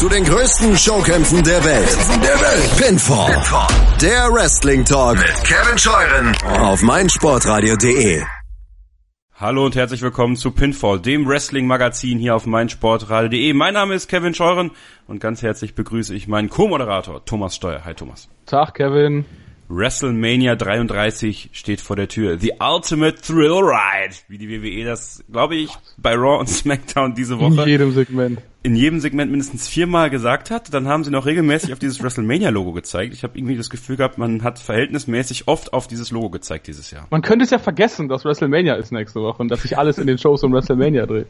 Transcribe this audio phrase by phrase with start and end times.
[0.00, 1.98] zu den größten Showkämpfen der Welt.
[2.24, 2.82] Der Welt.
[2.82, 3.34] Pinfall.
[3.34, 3.68] Pinfall.
[4.00, 8.22] Der Wrestling Talk mit Kevin Scheuren auf meinsportradio.de.
[9.34, 13.52] Hallo und herzlich willkommen zu Pinfall, dem Wrestling-Magazin hier auf meinsportradio.de.
[13.52, 14.70] Mein Name ist Kevin Scheuren
[15.06, 17.84] und ganz herzlich begrüße ich meinen Co-Moderator Thomas Steuer.
[17.84, 18.30] Hi Thomas.
[18.46, 19.26] Tag Kevin.
[19.68, 22.38] WrestleMania 33 steht vor der Tür.
[22.38, 27.38] The Ultimate Thrill Ride, wie die WWE das, glaube ich, bei Raw und SmackDown diese
[27.38, 30.72] Woche in jedem Segment in jedem Segment mindestens viermal gesagt hat.
[30.74, 33.14] Dann haben sie noch regelmäßig auf dieses WrestleMania-Logo gezeigt.
[33.14, 36.90] Ich habe irgendwie das Gefühl gehabt, man hat verhältnismäßig oft auf dieses Logo gezeigt dieses
[36.90, 37.06] Jahr.
[37.10, 40.06] Man könnte es ja vergessen, dass WrestleMania ist nächste Woche und dass sich alles in
[40.06, 41.26] den Shows um WrestleMania dreht.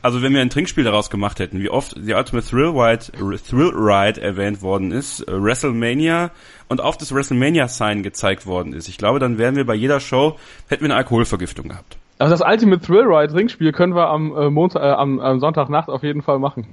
[0.00, 3.72] Also wenn wir ein Trinkspiel daraus gemacht hätten, wie oft The Ultimate Thrill Ride, Thrill
[3.74, 6.30] Ride erwähnt worden ist, äh, WrestleMania
[6.68, 8.88] und auf das WrestleMania-Sign gezeigt worden ist.
[8.88, 11.98] Ich glaube, dann wären wir bei jeder Show, hätten wir eine Alkoholvergiftung gehabt.
[12.18, 15.88] Also das Ultimate Thrill Ride Ringspiel können wir am, äh, Montag, äh, am, am Sonntagnacht
[15.88, 16.66] auf jeden Fall machen.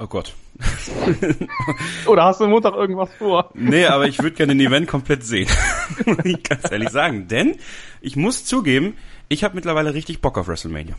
[0.00, 0.34] Oh Gott.
[2.06, 3.50] Oder hast du Montag irgendwas vor?
[3.54, 5.48] Nee, aber ich würde gerne den Event komplett sehen.
[6.24, 7.28] ich ganz ehrlich sagen.
[7.28, 7.56] Denn
[8.00, 8.96] ich muss zugeben,
[9.28, 10.94] ich habe mittlerweile richtig Bock auf WrestleMania.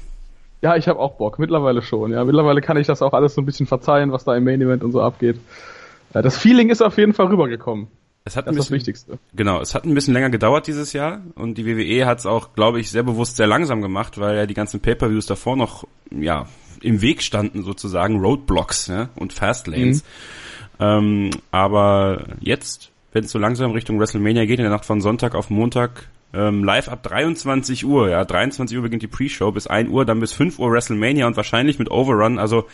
[0.61, 1.39] Ja, ich habe auch Bock.
[1.39, 2.11] Mittlerweile schon.
[2.11, 4.61] Ja, mittlerweile kann ich das auch alles so ein bisschen verzeihen, was da im Main
[4.61, 5.39] Event und so abgeht.
[6.13, 7.87] Ja, das Feeling ist auf jeden Fall rübergekommen.
[8.27, 9.19] Es hat das ein ist bisschen, das Wichtigste.
[9.35, 12.53] Genau, es hat ein bisschen länger gedauert dieses Jahr und die WWE hat es auch,
[12.53, 16.47] glaube ich, sehr bewusst sehr langsam gemacht, weil ja die ganzen Pay-per-Views davor noch ja
[16.81, 20.03] im Weg standen sozusagen Roadblocks ja, und Fastlanes.
[20.03, 20.85] Mhm.
[20.85, 25.35] Ähm, aber jetzt, wenn es so langsam Richtung WrestleMania geht, in der Nacht von Sonntag
[25.35, 29.89] auf Montag, ähm, live ab 23 Uhr, ja, 23 Uhr beginnt die Pre-Show, bis 1
[29.89, 32.65] Uhr, dann bis 5 Uhr WrestleMania und wahrscheinlich mit Overrun, also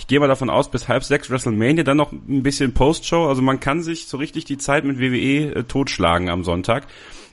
[0.00, 3.26] ich gehe mal davon aus, bis halb sechs WrestleMania, dann noch ein bisschen Post-Show.
[3.26, 6.86] Also man kann sich so richtig die Zeit mit WWE äh, totschlagen am Sonntag.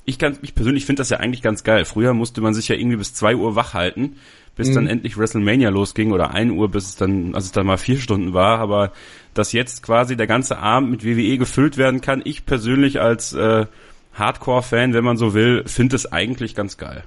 [0.03, 1.85] Ich kann, ich persönlich finde das ja eigentlich ganz geil.
[1.85, 4.17] Früher musste man sich ja irgendwie bis zwei Uhr wach halten,
[4.57, 4.73] bis mhm.
[4.73, 7.99] dann endlich WrestleMania losging oder ein Uhr, bis es dann, als es dann mal vier
[7.99, 8.59] Stunden war.
[8.59, 8.91] Aber
[9.33, 13.65] dass jetzt quasi der ganze Abend mit WWE gefüllt werden kann, ich persönlich als äh,
[14.13, 17.05] Hardcore-Fan, wenn man so will, finde es eigentlich ganz geil.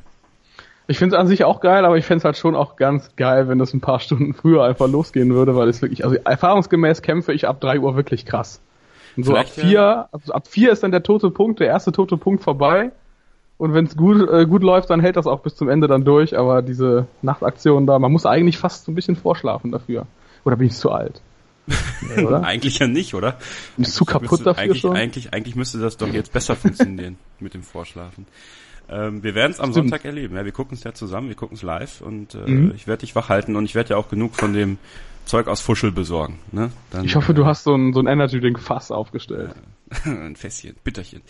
[0.90, 3.14] Ich finde es an sich auch geil, aber ich fände es halt schon auch ganz
[3.14, 7.00] geil, wenn das ein paar Stunden früher einfach losgehen würde, weil es wirklich, also erfahrungsgemäß
[7.00, 8.60] kämpfe ich ab drei Uhr wirklich krass.
[9.16, 10.08] Und so Vielleicht ab vier, ja.
[10.10, 12.90] also ab vier ist dann der tote Punkt, der erste tote Punkt vorbei.
[13.56, 16.04] Und wenn es gut, äh, gut läuft, dann hält das auch bis zum Ende dann
[16.04, 16.36] durch.
[16.36, 20.08] Aber diese Nachtaktion da, man muss eigentlich fast so ein bisschen vorschlafen dafür.
[20.44, 21.22] Oder bin ich zu alt?
[21.66, 22.42] Nee, oder?
[22.42, 23.36] eigentlich ja nicht, oder?
[23.76, 24.96] Bin ich zu kaputt dafür eigentlich, schon?
[24.96, 28.26] Eigentlich, eigentlich müsste das doch jetzt besser funktionieren mit dem Vorschlafen.
[28.90, 29.90] Ähm, wir werden es am Stimmt.
[29.90, 30.36] Sonntag erleben.
[30.36, 32.72] Ja, wir gucken es ja zusammen, wir gucken es live und äh, mhm.
[32.74, 34.78] ich werde dich wach halten und ich werde ja auch genug von dem
[35.26, 36.40] Zeug aus Fuschel besorgen.
[36.50, 36.72] Ne?
[36.90, 39.54] Dann, ich hoffe, du hast so ein, so ein Energy Drink Fass aufgestellt.
[40.04, 41.22] ein Fässchen, Bitterchen.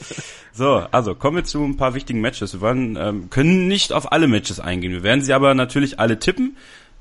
[0.52, 2.54] So, also kommen wir zu ein paar wichtigen Matches.
[2.54, 4.92] Wir wollen, ähm, können nicht auf alle Matches eingehen.
[4.92, 6.56] Wir werden sie aber natürlich alle tippen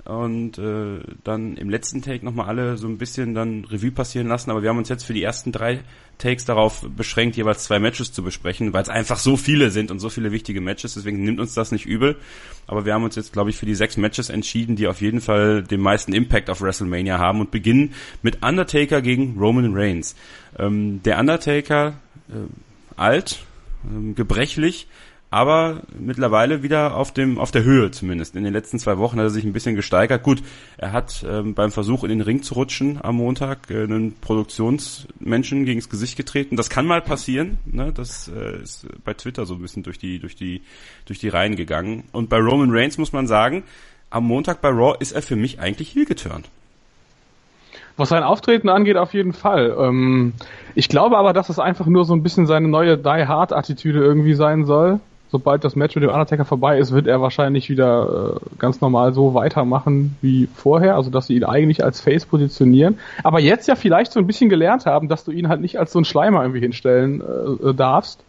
[0.09, 4.49] und äh, dann im letzten Take nochmal alle so ein bisschen dann Revue passieren lassen.
[4.49, 5.81] Aber wir haben uns jetzt für die ersten drei
[6.17, 9.99] Takes darauf beschränkt, jeweils zwei Matches zu besprechen, weil es einfach so viele sind und
[9.99, 10.95] so viele wichtige Matches.
[10.95, 12.15] Deswegen nimmt uns das nicht übel.
[12.65, 15.21] Aber wir haben uns jetzt, glaube ich, für die sechs Matches entschieden, die auf jeden
[15.21, 17.93] Fall den meisten Impact auf WrestleMania haben und beginnen
[18.23, 20.15] mit Undertaker gegen Roman Reigns.
[20.57, 21.99] Ähm, der Undertaker,
[22.29, 22.33] äh,
[22.95, 23.43] alt,
[23.85, 24.87] äh, gebrechlich,
[25.31, 28.35] aber mittlerweile wieder auf dem auf der Höhe zumindest.
[28.35, 30.23] In den letzten zwei Wochen hat er sich ein bisschen gesteigert.
[30.23, 30.41] Gut,
[30.77, 35.65] er hat ähm, beim Versuch in den Ring zu rutschen am Montag äh, einen Produktionsmenschen
[35.65, 36.55] gegens Gesicht getreten.
[36.55, 37.59] Das kann mal passieren.
[37.65, 37.91] Ne?
[37.93, 40.61] Das äh, ist bei Twitter so ein bisschen durch die durch die
[41.05, 42.05] durch die Reihen gegangen.
[42.11, 43.63] Und bei Roman Reigns muss man sagen,
[44.09, 46.49] am Montag bei Raw ist er für mich eigentlich heel geturnt.
[47.97, 49.75] Was sein Auftreten angeht, auf jeden Fall.
[49.77, 50.33] Ähm,
[50.73, 53.99] ich glaube aber, dass es einfach nur so ein bisschen seine neue Die Hard Attitüde
[53.99, 55.01] irgendwie sein soll
[55.31, 59.13] sobald das Match mit dem Undertaker vorbei ist, wird er wahrscheinlich wieder äh, ganz normal
[59.13, 62.97] so weitermachen wie vorher, also dass sie ihn eigentlich als Face positionieren.
[63.23, 65.91] Aber jetzt ja vielleicht so ein bisschen gelernt haben, dass du ihn halt nicht als
[65.91, 68.23] so ein Schleimer irgendwie hinstellen äh, darfst,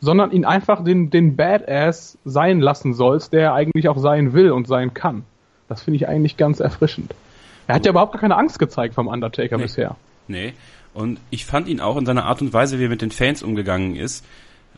[0.00, 4.50] sondern ihn einfach den, den Badass sein lassen sollst, der er eigentlich auch sein will
[4.50, 5.24] und sein kann.
[5.68, 7.14] Das finde ich eigentlich ganz erfrischend.
[7.68, 9.62] Er hat ja überhaupt gar keine Angst gezeigt vom Undertaker nee.
[9.62, 9.94] bisher.
[10.26, 10.54] Nee.
[10.92, 13.44] Und ich fand ihn auch in seiner Art und Weise, wie er mit den Fans
[13.44, 14.24] umgegangen ist,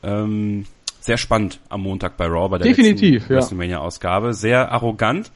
[0.02, 0.67] ähm,
[1.02, 3.38] sehr spannend am Montag bei Raw, bei der Definitiv, letzten ja.
[3.40, 4.34] WrestleMania-Ausgabe.
[4.34, 5.31] Sehr arrogant.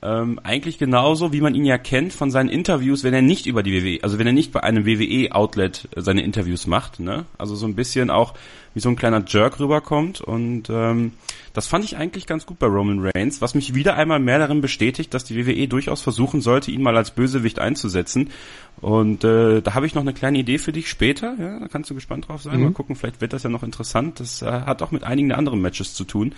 [0.00, 3.64] Ähm, eigentlich genauso, wie man ihn ja kennt von seinen Interviews, wenn er nicht über
[3.64, 7.24] die WWE, also wenn er nicht bei einem WWE-Outlet seine Interviews macht, ne?
[7.36, 8.34] Also so ein bisschen auch
[8.74, 11.12] wie so ein kleiner Jerk rüberkommt und ähm,
[11.52, 14.60] das fand ich eigentlich ganz gut bei Roman Reigns, was mich wieder einmal mehr darin
[14.60, 18.30] bestätigt, dass die WWE durchaus versuchen sollte, ihn mal als Bösewicht einzusetzen.
[18.80, 21.34] Und äh, da habe ich noch eine kleine Idee für dich später.
[21.36, 22.58] Ja, da kannst du gespannt drauf sein.
[22.58, 22.64] Mhm.
[22.66, 24.20] Mal gucken, vielleicht wird das ja noch interessant.
[24.20, 26.32] Das äh, hat auch mit einigen anderen Matches zu tun.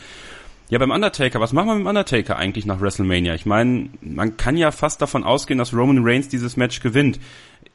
[0.71, 3.35] Ja, beim Undertaker, was machen wir mit dem Undertaker eigentlich nach WrestleMania?
[3.35, 7.19] Ich meine, man kann ja fast davon ausgehen, dass Roman Reigns dieses Match gewinnt.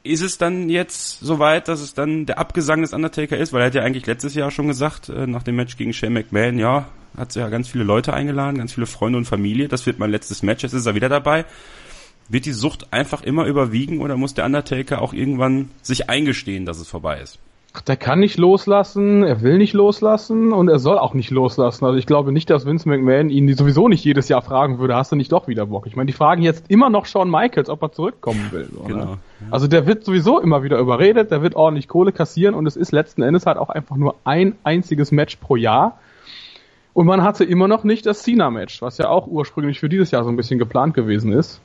[0.02, 3.52] Ist es dann jetzt soweit, dass es dann der Abgesang des Undertaker ist?
[3.52, 6.14] Weil er hat ja eigentlich letztes Jahr schon gesagt, äh, nach dem Match gegen Shane
[6.14, 6.88] McMahon, ja,
[7.18, 9.68] hat ja ganz viele Leute eingeladen, ganz viele Freunde und Familie.
[9.68, 11.44] Das wird mein letztes Match, jetzt ist er wieder dabei.
[12.30, 16.78] Wird die Sucht einfach immer überwiegen oder muss der Undertaker auch irgendwann sich eingestehen, dass
[16.78, 17.40] es vorbei ist?
[17.80, 21.84] Der kann nicht loslassen, er will nicht loslassen und er soll auch nicht loslassen.
[21.84, 25.12] Also ich glaube nicht, dass Vince McMahon ihn sowieso nicht jedes Jahr fragen würde, hast
[25.12, 25.86] du nicht doch wieder Bock?
[25.86, 28.68] Ich meine, die fragen jetzt immer noch Shawn Michaels, ob er zurückkommen will.
[28.76, 28.88] Oder?
[28.88, 29.04] Genau.
[29.04, 29.18] Ja.
[29.50, 32.92] Also der wird sowieso immer wieder überredet, der wird ordentlich Kohle kassieren und es ist
[32.92, 35.98] letzten Endes halt auch einfach nur ein einziges Match pro Jahr.
[36.94, 40.24] Und man hatte immer noch nicht das Cena-Match, was ja auch ursprünglich für dieses Jahr
[40.24, 41.60] so ein bisschen geplant gewesen ist.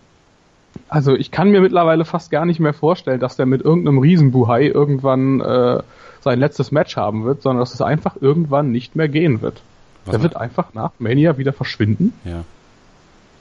[0.88, 4.68] Also ich kann mir mittlerweile fast gar nicht mehr vorstellen, dass der mit irgendeinem Riesenbuhai
[4.68, 5.81] irgendwann äh,
[6.21, 9.62] sein letztes Match haben wird, sondern dass es einfach irgendwann nicht mehr gehen wird.
[10.06, 12.13] Was der wird einfach nach Mania wieder verschwinden.
[12.23, 12.44] Ja.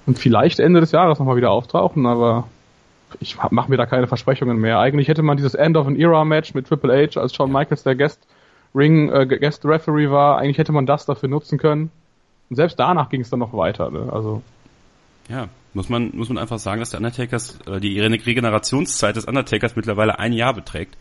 [0.06, 2.46] Und vielleicht Ende des Jahres nochmal wieder auftauchen, aber
[3.18, 4.78] ich mache mir da keine Versprechungen mehr.
[4.78, 7.82] Eigentlich hätte man dieses End of an Era Match mit Triple H, als Shawn Michaels
[7.82, 8.20] der Guest
[8.74, 11.90] Ring äh, Guest Referee war, eigentlich hätte man das dafür nutzen können.
[12.48, 13.90] Und selbst danach ging es dann noch weiter.
[13.90, 14.08] Ne?
[14.12, 14.42] Also
[15.28, 19.76] ja, muss man, muss man einfach sagen, dass der Undertakers, äh, die Regenerationszeit des Undertakers
[19.76, 20.96] mittlerweile ein Jahr beträgt,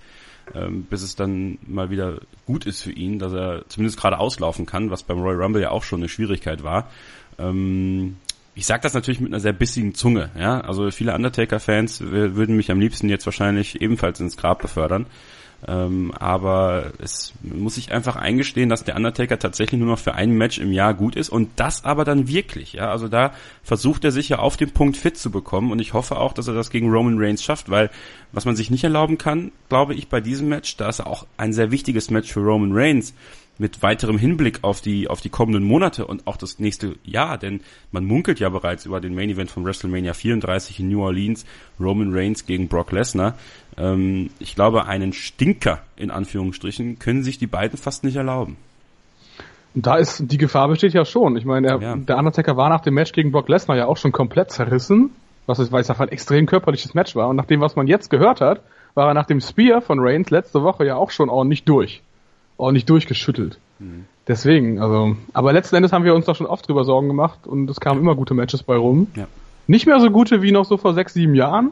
[0.54, 4.66] ähm, bis es dann mal wieder gut ist für ihn, dass er zumindest gerade auslaufen
[4.66, 6.90] kann, was beim Royal Rumble ja auch schon eine Schwierigkeit war.
[7.38, 8.18] Ähm,
[8.56, 10.60] ich sage das natürlich mit einer sehr bissigen Zunge, ja.
[10.62, 15.06] Also viele Undertaker-Fans würden mich am liebsten jetzt wahrscheinlich ebenfalls ins Grab befördern.
[15.68, 20.32] Ähm, aber es muss sich einfach eingestehen, dass der Undertaker tatsächlich nur noch für ein
[20.32, 22.74] Match im Jahr gut ist und das aber dann wirklich.
[22.74, 23.34] Ja, also da
[23.64, 26.48] versucht er sich ja auf den Punkt fit zu bekommen und ich hoffe auch, dass
[26.48, 27.90] er das gegen Roman Reigns schafft, weil
[28.32, 31.52] was man sich nicht erlauben kann, glaube ich, bei diesem Match, da ist auch ein
[31.52, 33.14] sehr wichtiges Match für Roman Reigns
[33.60, 37.60] mit weiterem Hinblick auf die, auf die kommenden Monate und auch das nächste Jahr, denn
[37.92, 41.46] man munkelt ja bereits über den Main Event von WrestleMania 34 in New Orleans,
[41.80, 43.38] Roman Reigns gegen Brock Lesnar.
[43.80, 48.58] Ähm, ich glaube, einen Stinker, in Anführungsstrichen, können sich die beiden fast nicht erlauben.
[49.76, 51.38] Da ist, die Gefahr besteht ja schon.
[51.38, 51.96] Ich meine, der, ja.
[51.96, 55.12] der Undertaker war nach dem Match gegen Brock Lesnar ja auch schon komplett zerrissen,
[55.46, 57.30] was weil es einfach ein extrem körperliches Match war.
[57.30, 58.62] Und nach dem, was man jetzt gehört hat,
[58.96, 62.02] war er nach dem Spear von Reigns letzte Woche ja auch schon ordentlich durch
[62.60, 63.58] ordentlich durchgeschüttelt.
[63.80, 64.06] Mhm.
[64.28, 67.68] Deswegen, also, aber letzten Endes haben wir uns doch schon oft drüber Sorgen gemacht und
[67.70, 69.08] es kamen immer gute Matches bei rum.
[69.16, 69.28] Ja.
[69.66, 71.72] Nicht mehr so gute wie noch so vor sechs, sieben Jahren.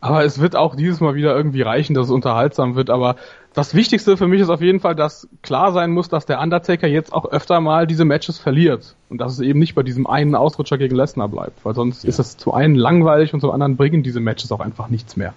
[0.00, 2.90] Aber es wird auch dieses Mal wieder irgendwie reichen, dass es unterhaltsam wird.
[2.90, 3.16] Aber
[3.54, 6.86] das Wichtigste für mich ist auf jeden Fall, dass klar sein muss, dass der Undertaker
[6.86, 8.94] jetzt auch öfter mal diese Matches verliert.
[9.08, 11.64] Und dass es eben nicht bei diesem einen Ausrutscher gegen Lesnar bleibt.
[11.64, 12.10] Weil sonst ja.
[12.10, 15.32] ist es zum einen langweilig und zum anderen bringen diese Matches auch einfach nichts mehr.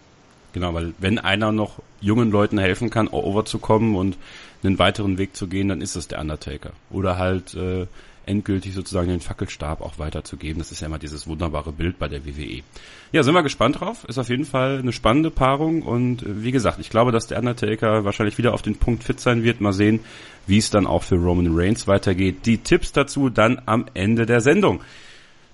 [0.54, 4.18] Genau, weil wenn einer noch jungen Leuten helfen kann, overzukommen und
[4.64, 6.72] einen weiteren Weg zu gehen, dann ist es der Undertaker.
[6.90, 7.86] Oder halt äh,
[8.26, 10.60] endgültig sozusagen den Fackelstab auch weiterzugeben.
[10.60, 12.62] Das ist ja immer dieses wunderbare Bild bei der WWE.
[13.12, 14.04] Ja, sind wir gespannt drauf.
[14.06, 17.40] Ist auf jeden Fall eine spannende Paarung und äh, wie gesagt, ich glaube, dass der
[17.40, 19.62] Undertaker wahrscheinlich wieder auf den Punkt fit sein wird.
[19.62, 20.00] Mal sehen,
[20.48, 22.46] wie es dann auch für Roman Reigns weitergeht.
[22.46, 24.82] Die Tipps dazu dann am Ende der Sendung.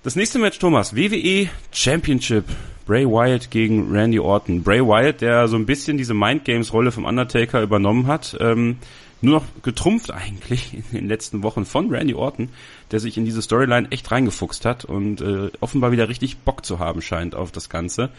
[0.03, 2.45] Das nächste Match, Thomas, WWE Championship
[2.85, 4.61] Bray Wyatt gegen Randy Orton.
[4.61, 8.77] Bray Wyatt, der so ein bisschen diese Mind Games Rolle vom Undertaker übernommen hat, ähm,
[9.21, 12.49] nur noch getrumpft eigentlich in den letzten Wochen von Randy Orton,
[12.91, 16.79] der sich in diese Storyline echt reingefuchst hat und äh, offenbar wieder richtig Bock zu
[16.79, 18.09] haben scheint auf das Ganze.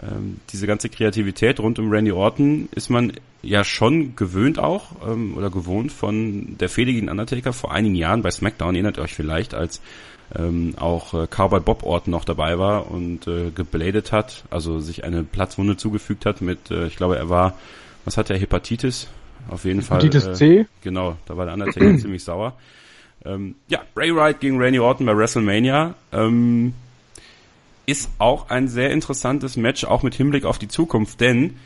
[0.00, 3.12] Ähm, diese ganze Kreativität rund um Randy Orton ist man
[3.42, 8.22] ja schon gewöhnt auch ähm, oder gewohnt von der Fehde gegen Undertaker vor einigen Jahren
[8.22, 9.82] bei SmackDown, erinnert euch vielleicht, als
[10.34, 15.04] ähm, auch äh, Cowboy Bob Orton noch dabei war und äh, gebladet hat, also sich
[15.04, 17.58] eine Platzwunde zugefügt hat mit, äh, ich glaube, er war,
[18.06, 19.08] was hat er, Hepatitis?
[19.48, 19.98] Auf jeden Fall.
[19.98, 20.66] Hepatitis äh, C?
[20.82, 22.54] Genau, da war der Undertaker ziemlich sauer.
[23.24, 25.94] Ähm, ja, Bray Wyatt gegen Randy Orton bei WrestleMania.
[26.12, 26.74] Ähm,
[27.86, 31.56] ist auch ein sehr interessantes Match, auch mit Hinblick auf die Zukunft, denn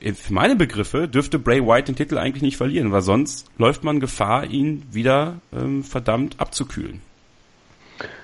[0.00, 4.00] für meine Begriffe dürfte Bray Wyatt den Titel eigentlich nicht verlieren, weil sonst läuft man
[4.00, 7.02] Gefahr, ihn wieder ähm, verdammt abzukühlen.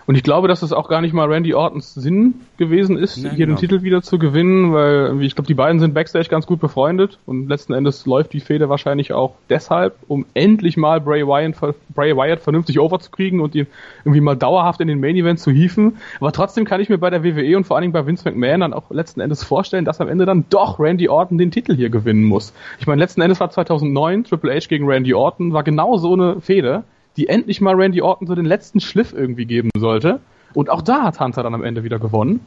[0.06, 3.30] Und ich glaube, dass es auch gar nicht mal Randy Ortons Sinn gewesen ist, ja,
[3.30, 3.56] hier genau.
[3.56, 7.18] den Titel wieder zu gewinnen, weil ich glaube, die beiden sind backstage ganz gut befreundet
[7.26, 11.56] und letzten Endes läuft die Fehde wahrscheinlich auch deshalb, um endlich mal Bray Wyatt,
[11.94, 13.66] Bray Wyatt vernünftig overzukriegen und ihn
[14.04, 15.96] irgendwie mal dauerhaft in den Main Event zu hieven.
[16.20, 18.60] Aber trotzdem kann ich mir bei der WWE und vor allen Dingen bei Vince McMahon
[18.60, 21.90] dann auch letzten Endes vorstellen, dass am Ende dann doch Randy Orton den Titel hier
[21.90, 22.52] gewinnen muss.
[22.78, 26.40] Ich meine, letzten Endes war 2009 Triple H gegen Randy Orton, war genau so eine
[26.40, 26.84] Fehde
[27.16, 30.20] die endlich mal Randy Orton so den letzten Schliff irgendwie geben sollte.
[30.54, 32.40] Und auch da hat Hunter dann am Ende wieder gewonnen.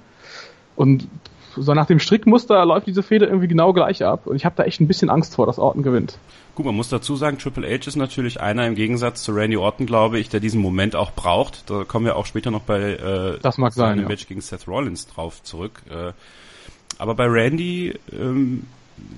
[0.75, 1.07] Und
[1.55, 4.27] so nach dem Strickmuster läuft diese Fehde irgendwie genau gleich ab.
[4.27, 6.17] Und ich habe da echt ein bisschen Angst vor, dass Orton gewinnt.
[6.55, 9.85] Gut, man muss dazu sagen, Triple H ist natürlich einer im Gegensatz zu Randy Orton,
[9.85, 11.69] glaube ich, der diesen Moment auch braucht.
[11.69, 14.07] Da kommen wir auch später noch bei äh, das mag sein, ja.
[14.07, 15.81] Match gegen Seth Rollins drauf zurück.
[15.89, 16.13] Äh,
[16.97, 18.65] aber bei Randy, ähm,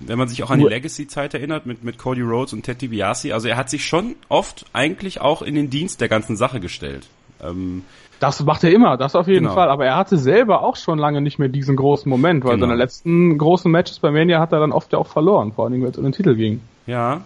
[0.05, 3.33] wenn man sich auch an die Legacy-Zeit erinnert mit, mit Cody Rhodes und Ted DiBiase,
[3.33, 7.07] also er hat sich schon oft eigentlich auch in den Dienst der ganzen Sache gestellt.
[7.41, 7.83] Ähm,
[8.19, 9.55] das macht er immer, das auf jeden genau.
[9.55, 9.69] Fall.
[9.69, 12.67] Aber er hatte selber auch schon lange nicht mehr diesen großen Moment, weil genau.
[12.67, 15.81] seine letzten großen Matches bei Mania hat er dann oft ja auch verloren, vor allem
[15.81, 16.61] wenn es um den Titel ging.
[16.85, 17.21] Ja.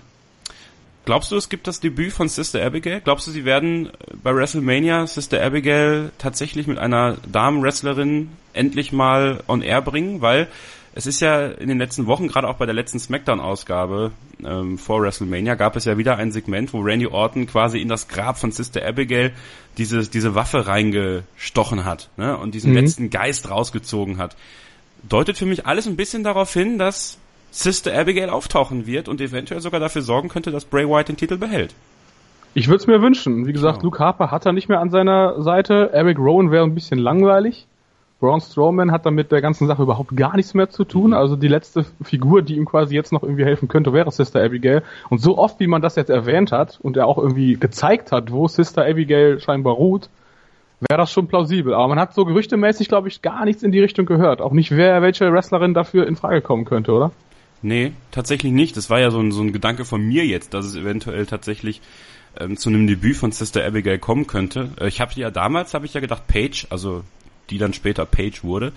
[1.04, 3.02] Glaubst du, es gibt das Debüt von Sister Abigail?
[3.02, 3.90] Glaubst du, sie werden
[4.24, 10.22] bei WrestleMania Sister Abigail tatsächlich mit einer Damenwrestlerin endlich mal on air bringen?
[10.22, 10.48] Weil
[10.96, 14.12] es ist ja in den letzten Wochen, gerade auch bei der letzten SmackDown-Ausgabe
[14.44, 18.08] ähm, vor WrestleMania, gab es ja wieder ein Segment, wo Randy Orton quasi in das
[18.08, 19.34] Grab von Sister Abigail
[19.78, 22.38] diese, diese Waffe reingestochen hat ne?
[22.38, 22.78] und diesen mhm.
[22.78, 24.38] letzten Geist rausgezogen hat.
[25.04, 27.18] Deutet für mich alles ein bisschen darauf hin, dass
[27.52, 31.38] Sister Abigail auftauchen wird und eventuell sogar dafür sorgen könnte, dass Bray Wyatt den Titel
[31.38, 31.76] behält.
[32.54, 33.46] Ich würde es mir wünschen.
[33.46, 33.92] Wie gesagt, genau.
[33.92, 35.90] Luke Harper hat er nicht mehr an seiner Seite.
[35.92, 37.68] Eric Rowan wäre ein bisschen langweilig.
[38.20, 41.08] Braun Strowman hat damit der ganzen Sache überhaupt gar nichts mehr zu tun.
[41.08, 41.14] Mhm.
[41.16, 44.84] Also die letzte Figur, die ihm quasi jetzt noch irgendwie helfen könnte, wäre Sister Abigail.
[45.10, 48.32] Und so oft, wie man das jetzt erwähnt hat und er auch irgendwie gezeigt hat,
[48.32, 50.10] wo Sister Abigail scheinbar ruht,
[50.80, 51.74] wäre das schon plausibel.
[51.74, 54.42] Aber man hat so gerüchtemäßig, glaube ich, gar nichts in die Richtung gehört.
[54.42, 57.12] Auch nicht, wer, welche Wrestlerin dafür in Frage kommen könnte, oder?
[57.62, 58.78] Nee, tatsächlich nicht.
[58.78, 61.82] Das war ja so ein, so ein Gedanke von mir jetzt, dass es eventuell tatsächlich
[62.40, 64.70] ähm, zu einem Debüt von Sister Abigail kommen könnte.
[64.80, 67.04] Äh, ich habe ja damals, habe ich ja gedacht, Paige, also
[67.50, 68.72] die dann später Page wurde.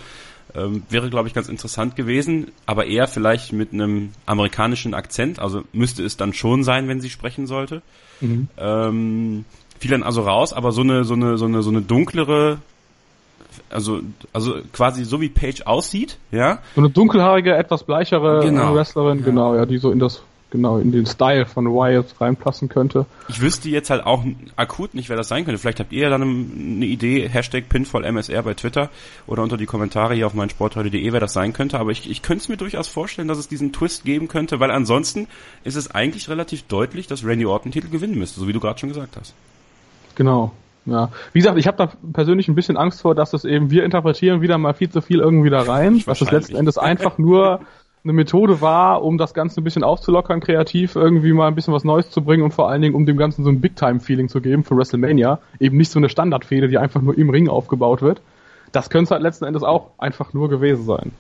[0.55, 5.63] Ähm, wäre, glaube ich, ganz interessant gewesen, aber eher vielleicht mit einem amerikanischen Akzent, also
[5.73, 7.83] müsste es dann schon sein, wenn sie sprechen sollte.
[8.21, 8.49] Mhm.
[8.57, 9.45] Ähm,
[9.79, 12.59] fiel dann also raus, aber so eine, so eine, so eine, so eine dunklere,
[13.71, 14.01] also,
[14.33, 16.61] also quasi so wie Page aussieht, ja.
[16.75, 18.75] So eine dunkelhaarige, etwas bleichere genau.
[18.75, 19.25] Wrestlerin, ja.
[19.25, 23.07] genau, ja, die so in das genau in den Style von Wyatt reinpassen könnte.
[23.29, 24.25] Ich wüsste jetzt halt auch
[24.57, 25.59] akut nicht, wer das sein könnte.
[25.59, 28.91] Vielleicht habt ihr ja dann eine Idee, Hashtag PinfallMSR bei Twitter
[29.27, 31.79] oder unter die Kommentare hier auf meinsportradio.de, wer das sein könnte.
[31.79, 34.71] Aber ich, ich könnte es mir durchaus vorstellen, dass es diesen Twist geben könnte, weil
[34.71, 35.29] ansonsten
[35.65, 38.79] ist es eigentlich relativ deutlich, dass Randy Orton Titel gewinnen müsste, so wie du gerade
[38.79, 39.35] schon gesagt hast.
[40.15, 40.53] Genau.
[40.87, 43.85] Ja, wie gesagt, ich habe da persönlich ein bisschen Angst vor, dass das eben wir
[43.85, 47.61] interpretieren wieder mal viel zu viel irgendwie da rein, was das letzten Endes einfach nur
[48.09, 51.85] eine Methode war, um das Ganze ein bisschen aufzulockern, kreativ irgendwie mal ein bisschen was
[51.85, 54.65] Neues zu bringen und vor allen Dingen, um dem Ganzen so ein Big-Time-Feeling zu geben
[54.65, 55.41] für WrestleMania.
[55.61, 58.23] Eben nicht so eine Standardfehde, die einfach nur im Ring aufgebaut wird.
[58.73, 61.13] Das könnte halt letzten Endes auch einfach nur gewesen sein.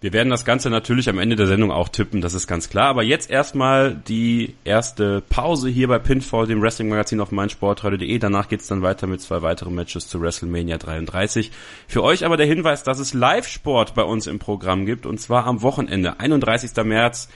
[0.00, 2.86] Wir werden das Ganze natürlich am Ende der Sendung auch tippen, das ist ganz klar.
[2.86, 8.18] Aber jetzt erstmal die erste Pause hier bei Pinfall, dem Wrestling-Magazin auf meinsportradio.de.
[8.20, 11.50] Danach geht's dann weiter mit zwei weiteren Matches zu WrestleMania 33.
[11.88, 15.46] Für euch aber der Hinweis, dass es Live-Sport bei uns im Programm gibt und zwar
[15.46, 16.76] am Wochenende, 31.
[16.84, 17.28] März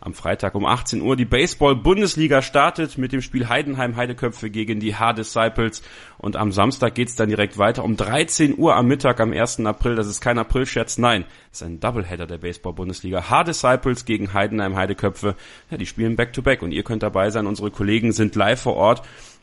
[0.00, 1.14] am Freitag um 18 Uhr.
[1.14, 5.82] Die Baseball-Bundesliga startet mit dem Spiel Heidenheim-Heideköpfe gegen die H-Disciples.
[6.18, 9.60] Und am Samstag geht's dann direkt weiter um 13 Uhr am Mittag am 1.
[9.66, 9.94] April.
[9.94, 11.24] Das ist kein April-Scherz, nein.
[11.50, 13.28] Das ist ein Doubleheader der Baseball-Bundesliga.
[13.28, 15.34] H-Disciples gegen Heidenheim-Heideköpfe.
[15.70, 17.46] Ja, die spielen Back-to-Back -back und ihr könnt dabei sein.
[17.46, 19.02] Unsere Kollegen sind live vor Ort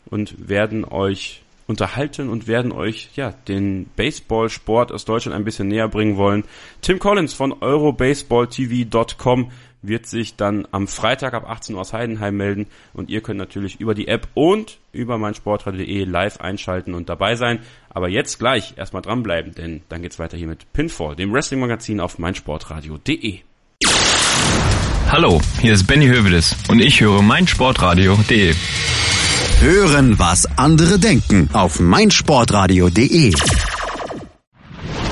[0.10, 5.90] und werden euch unterhalten und werden euch ja den Baseball-Sport aus Deutschland ein bisschen näher
[5.90, 6.46] bringen wollen.
[6.82, 9.52] Tim Collins von eurobaseballtv.com
[9.88, 13.80] wird sich dann am Freitag ab 18 Uhr aus Heidenheim melden und ihr könnt natürlich
[13.80, 17.60] über die App und über meinsportradio.de live einschalten und dabei sein.
[17.90, 22.20] Aber jetzt gleich erstmal dranbleiben, denn dann geht's weiter hier mit Pinfall, dem Wrestling-Magazin auf
[22.20, 23.40] meinsportradio.de.
[25.10, 28.54] Hallo, hier ist Benny Hövedes und ich höre meinsportradio.de.
[29.60, 33.34] Hören, was andere denken auf meinsportradio.de.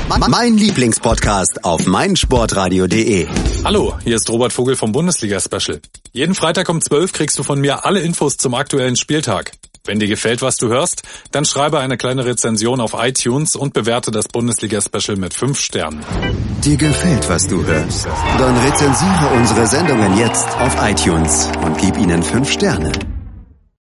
[0.07, 3.27] Mein Lieblingspodcast auf meinsportradio.de.
[3.63, 5.81] Hallo, hier ist Robert Vogel vom Bundesliga Special.
[6.11, 9.51] Jeden Freitag um 12 kriegst du von mir alle Infos zum aktuellen Spieltag.
[9.83, 14.11] Wenn dir gefällt, was du hörst, dann schreibe eine kleine Rezension auf iTunes und bewerte
[14.11, 16.05] das Bundesliga Special mit 5 Sternen.
[16.63, 18.07] Dir gefällt, was du hörst?
[18.37, 22.91] Dann rezensiere unsere Sendungen jetzt auf iTunes und gib ihnen 5 Sterne.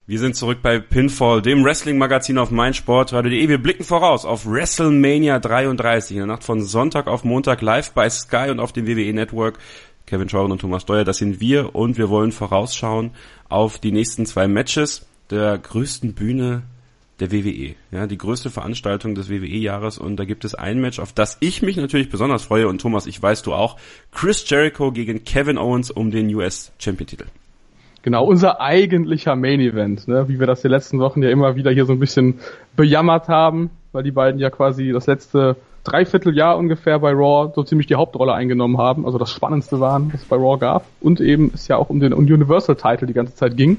[0.07, 3.47] Wir sind zurück bei Pinfall, dem Wrestling-Magazin auf meinsportradio.de.
[3.47, 8.09] Wir blicken voraus auf WrestleMania 33 in der Nacht von Sonntag auf Montag live bei
[8.09, 9.59] Sky und auf dem WWE Network.
[10.07, 13.11] Kevin Scheuren und Thomas Steuer, das sind wir und wir wollen vorausschauen
[13.47, 16.63] auf die nächsten zwei Matches der größten Bühne
[17.19, 17.75] der WWE.
[17.91, 21.61] Ja, die größte Veranstaltung des WWE-Jahres und da gibt es ein Match, auf das ich
[21.61, 23.77] mich natürlich besonders freue und Thomas, ich weiß du auch.
[24.11, 27.25] Chris Jericho gegen Kevin Owens um den US Champion-Titel.
[28.03, 30.27] Genau, unser eigentlicher Main Event, ne?
[30.27, 32.39] wie wir das die letzten Wochen ja immer wieder hier so ein bisschen
[32.75, 37.87] bejammert haben, weil die beiden ja quasi das letzte Dreivierteljahr ungefähr bei Raw so ziemlich
[37.87, 40.85] die Hauptrolle eingenommen haben, also das Spannendste waren, was es bei Raw gab.
[40.99, 43.77] Und eben es ja auch um den Universal-Title die ganze Zeit ging.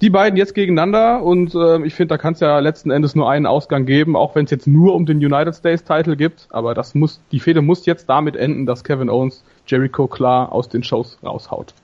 [0.00, 3.28] Die beiden jetzt gegeneinander und äh, ich finde, da kann es ja letzten Endes nur
[3.28, 6.46] einen Ausgang geben, auch wenn es jetzt nur um den United States Title gibt.
[6.50, 10.68] Aber das muss, die Fehde muss jetzt damit enden, dass Kevin Owens Jericho klar aus
[10.68, 11.74] den Shows raushaut.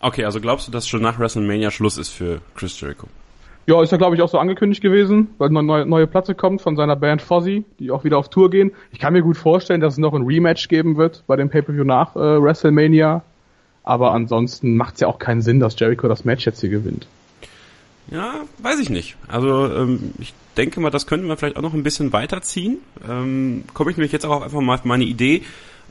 [0.00, 3.08] Okay, also glaubst du, dass schon nach WrestleMania Schluss ist für Chris Jericho?
[3.66, 6.62] Ja, ist ja glaube ich auch so angekündigt gewesen, weil eine neue, neue Platte kommt
[6.62, 8.72] von seiner Band Fozzy, die auch wieder auf Tour gehen.
[8.92, 11.84] Ich kann mir gut vorstellen, dass es noch ein Rematch geben wird bei dem Pay-Per-View
[11.84, 13.22] nach äh, WrestleMania.
[13.82, 17.06] Aber ansonsten macht es ja auch keinen Sinn, dass Jericho das Match jetzt hier gewinnt.
[18.10, 19.16] Ja, weiß ich nicht.
[19.26, 22.78] Also ähm, ich denke mal, das könnten wir vielleicht auch noch ein bisschen weiterziehen.
[23.08, 25.42] Ähm, Komme ich nämlich jetzt auch einfach mal auf meine Idee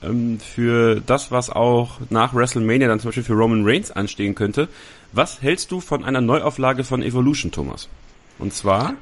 [0.03, 4.67] ähm, für das, was auch nach WrestleMania dann zum Beispiel für Roman Reigns anstehen könnte.
[5.11, 7.87] Was hältst du von einer Neuauflage von Evolution, Thomas?
[8.39, 8.93] Und zwar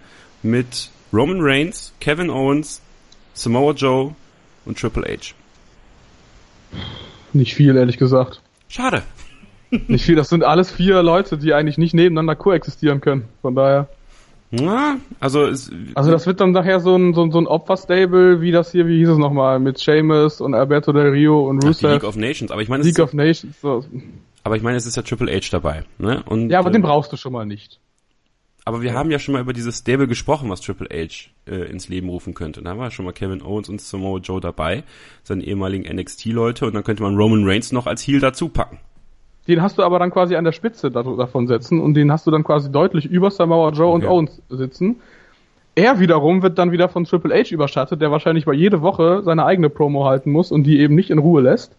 [0.43, 2.81] mit Roman Reigns, Kevin Owens,
[3.33, 4.15] Samoa Joe
[4.65, 5.33] und Triple H.
[7.33, 8.41] Nicht viel, ehrlich gesagt.
[8.67, 9.03] Schade.
[9.87, 13.27] Nicht viel, das sind alles vier Leute, die eigentlich nicht nebeneinander koexistieren können.
[13.41, 13.89] Von daher.
[14.51, 18.41] Ja, also es, Also das wird dann nachher so ein, so ein, so ein Opferstable,
[18.41, 21.69] wie das hier, wie hieß es nochmal, mit Sheamus und Alberto Del Rio und ach,
[21.69, 21.91] Rusev.
[21.91, 23.59] League of Nations, aber ich meine, es League ist, of Nations.
[23.61, 23.83] So.
[24.43, 26.23] aber ich meine, es ist ja Triple H dabei, ne?
[26.27, 27.79] Und, Ja, aber äh, den brauchst du schon mal nicht.
[28.67, 31.87] Aber wir haben ja schon mal über dieses Stable gesprochen, was Triple H äh, ins
[31.87, 32.63] Leben rufen könnte.
[32.63, 34.83] Da war schon mal Kevin Owens und Samoa Joe dabei,
[35.23, 38.79] seine ehemaligen NXT-Leute, und dann könnte man Roman Reigns noch als Heel dazu packen.
[39.47, 42.25] Den hast du aber dann quasi an der Spitze da- davon setzen und den hast
[42.25, 44.11] du dann quasi deutlich über Samoa Joe und Okay.
[44.13, 44.97] Owens sitzen.
[45.75, 49.45] Er wiederum wird dann wieder von Triple H überschattet, der wahrscheinlich bei jede Woche seine
[49.45, 51.75] eigene Promo halten muss und die eben nicht in Ruhe lässt.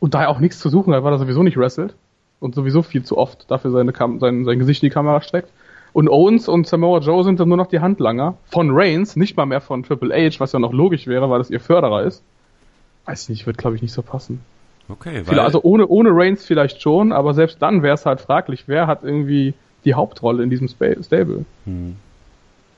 [0.00, 1.94] Und da er auch nichts zu suchen hat, weil er sowieso nicht wrestelt
[2.40, 5.48] und sowieso viel zu oft dafür seine Kam sein, sein Gesicht in die Kamera steckt.
[5.92, 9.44] Und Owens und Samoa Joe sind dann nur noch die Handlanger von Reigns, nicht mal
[9.44, 12.22] mehr von Triple H, was ja noch logisch wäre, weil das ihr Förderer ist.
[13.04, 14.40] Weiß ich nicht, wird glaube ich nicht so passen.
[14.92, 18.64] Okay, weil, also ohne, ohne Reigns vielleicht schon, aber selbst dann wäre es halt fraglich,
[18.66, 21.44] wer hat irgendwie die Hauptrolle in diesem Stable.
[21.64, 21.96] Hm.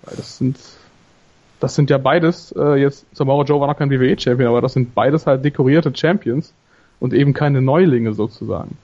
[0.02, 0.58] Weil das sind,
[1.60, 4.94] das sind ja beides, äh, jetzt Samoa Joe war noch kein WWE-Champion, aber das sind
[4.94, 6.54] beides halt dekorierte Champions
[7.00, 8.78] und eben keine Neulinge sozusagen.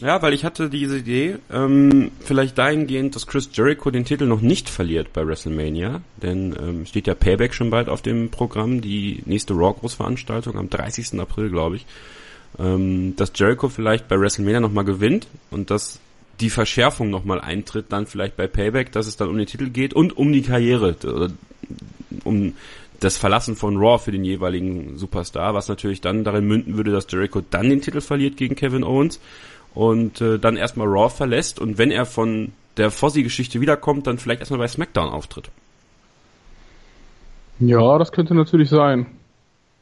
[0.00, 4.40] Ja, weil ich hatte diese Idee, ähm, vielleicht dahingehend, dass Chris Jericho den Titel noch
[4.40, 9.22] nicht verliert bei WrestleMania, denn ähm, steht ja Payback schon bald auf dem Programm, die
[9.26, 11.18] nächste Raw-Großveranstaltung am 30.
[11.18, 11.86] April, glaube ich,
[12.58, 15.98] ähm, dass Jericho vielleicht bei WrestleMania nochmal gewinnt und dass
[16.40, 19.94] die Verschärfung nochmal eintritt, dann vielleicht bei Payback, dass es dann um den Titel geht
[19.94, 21.30] und um die Karriere, oder
[22.22, 22.54] um
[23.00, 27.10] das Verlassen von Raw für den jeweiligen Superstar, was natürlich dann darin münden würde, dass
[27.10, 29.20] Jericho dann den Titel verliert gegen Kevin Owens
[29.78, 34.40] und äh, dann erstmal Raw verlässt und wenn er von der Fozzy-Geschichte wiederkommt, dann vielleicht
[34.40, 35.50] erstmal bei SmackDown auftritt.
[37.60, 39.06] Ja, das könnte natürlich sein.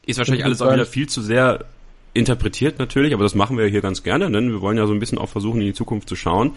[0.04, 0.74] Ist wahrscheinlich alles auch sein.
[0.74, 1.64] wieder viel zu sehr
[2.12, 5.00] interpretiert natürlich, aber das machen wir hier ganz gerne, denn wir wollen ja so ein
[5.00, 6.52] bisschen auch versuchen, in die Zukunft zu schauen.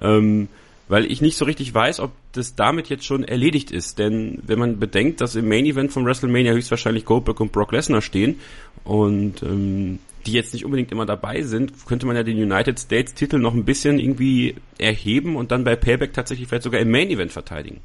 [0.00, 0.48] Ähm,
[0.88, 4.00] weil ich nicht so richtig weiß, ob das damit jetzt schon erledigt ist.
[4.00, 8.02] Denn wenn man bedenkt, dass im Main Event von WrestleMania höchstwahrscheinlich Goldberg und Brock Lesnar
[8.02, 8.40] stehen
[8.82, 13.14] und ähm, die jetzt nicht unbedingt immer dabei sind, könnte man ja den United States
[13.14, 17.10] Titel noch ein bisschen irgendwie erheben und dann bei Payback tatsächlich vielleicht sogar im Main
[17.10, 17.80] Event verteidigen.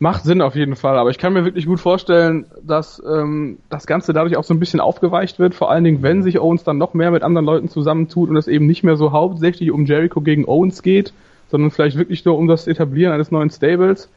[0.00, 3.84] Macht Sinn auf jeden Fall, aber ich kann mir wirklich gut vorstellen, dass ähm, das
[3.84, 6.78] Ganze dadurch auch so ein bisschen aufgeweicht wird, vor allen Dingen, wenn sich Owens dann
[6.78, 10.20] noch mehr mit anderen Leuten zusammentut und es eben nicht mehr so hauptsächlich um Jericho
[10.20, 11.12] gegen Owens geht,
[11.50, 14.08] sondern vielleicht wirklich nur um das Etablieren eines neuen Stables.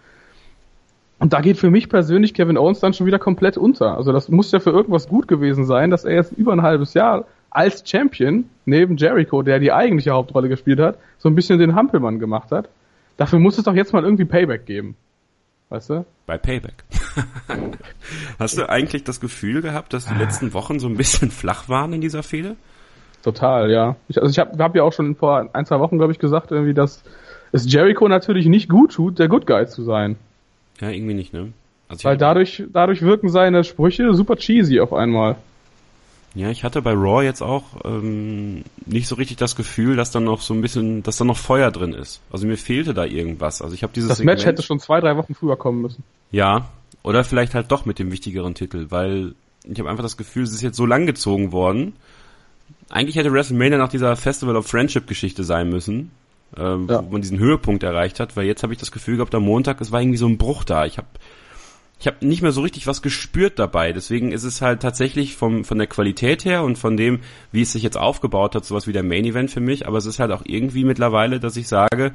[1.22, 3.96] Und da geht für mich persönlich Kevin Owens dann schon wieder komplett unter.
[3.96, 6.96] Also das muss ja für irgendwas gut gewesen sein, dass er jetzt über ein halbes
[6.96, 11.76] Jahr als Champion neben Jericho, der die eigentliche Hauptrolle gespielt hat, so ein bisschen den
[11.76, 12.70] Hampelmann gemacht hat.
[13.18, 14.96] Dafür muss es doch jetzt mal irgendwie Payback geben.
[15.70, 16.06] Weißt du?
[16.26, 16.84] Bei Payback.
[18.40, 21.94] Hast du eigentlich das Gefühl gehabt, dass die letzten Wochen so ein bisschen flach waren
[21.94, 22.56] in dieser Fehde?
[23.22, 23.96] Total, ja.
[24.08, 26.50] Ich, also ich habe hab ja auch schon vor ein, zwei Wochen, glaube ich, gesagt,
[26.50, 27.04] irgendwie, dass
[27.52, 30.16] es Jericho natürlich nicht gut tut, der Good Guy zu sein.
[30.82, 31.54] Ja, irgendwie nicht, ne?
[31.88, 35.36] Also Weil dadurch, dadurch wirken seine Sprüche super cheesy auf einmal.
[36.34, 40.22] Ja, ich hatte bei Raw jetzt auch ähm, nicht so richtig das Gefühl, dass da
[40.22, 42.22] noch so ein bisschen, dass da noch Feuer drin ist.
[42.32, 43.62] Also mir fehlte da irgendwas.
[43.62, 46.04] Also ich habe dieses Das Match hätte schon zwei, drei Wochen früher kommen müssen.
[46.32, 46.70] ja
[47.04, 50.54] oder vielleicht halt doch mit dem wichtigeren Titel, weil ich habe einfach das Gefühl, es
[50.54, 51.94] ist jetzt so lang gezogen worden.
[52.90, 56.12] Eigentlich hätte WrestleMania nach dieser Festival of Friendship Geschichte sein müssen,
[56.58, 57.04] ähm, Ja.
[57.04, 59.82] wo man diesen Höhepunkt erreicht hat, weil jetzt habe ich das Gefühl gehabt, am Montag,
[59.82, 60.86] es war irgendwie so ein Bruch da.
[60.86, 61.08] Ich habe
[62.00, 63.94] ich habe nicht mehr so richtig was gespürt dabei.
[63.94, 67.20] Deswegen ist es halt tatsächlich vom, von der Qualität her und von dem,
[67.52, 69.88] wie es sich jetzt aufgebaut hat, sowas wie der Main Event für mich.
[69.88, 72.14] Aber es ist halt auch irgendwie mittlerweile, dass ich sage,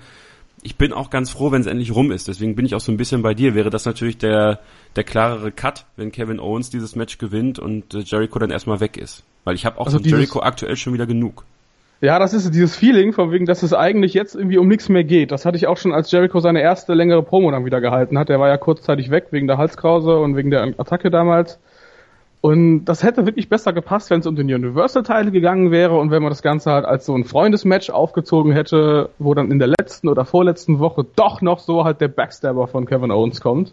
[0.62, 2.26] ich bin auch ganz froh, wenn es endlich rum ist.
[2.26, 3.54] Deswegen bin ich auch so ein bisschen bei dir.
[3.54, 4.58] Wäre das natürlich der,
[4.96, 8.96] der klarere Cut, wenn Kevin Owens dieses Match gewinnt und äh, Jericho dann erstmal weg
[8.96, 9.22] ist.
[9.44, 11.44] Weil ich habe auch Also von Jericho aktuell schon wieder genug.
[12.02, 15.04] Ja, das ist dieses Feeling, von wegen, dass es eigentlich jetzt irgendwie um nichts mehr
[15.04, 15.32] geht.
[15.32, 18.28] Das hatte ich auch schon, als Jericho seine erste längere Promo dann wieder gehalten hat.
[18.28, 21.58] Der war ja kurzzeitig weg wegen der Halskrause und wegen der Attacke damals.
[22.42, 26.22] Und das hätte wirklich besser gepasst, wenn es um den Universal-Teil gegangen wäre und wenn
[26.22, 30.08] man das Ganze halt als so ein Freundesmatch aufgezogen hätte, wo dann in der letzten
[30.08, 33.72] oder vorletzten Woche doch noch so halt der Backstabber von Kevin Owens kommt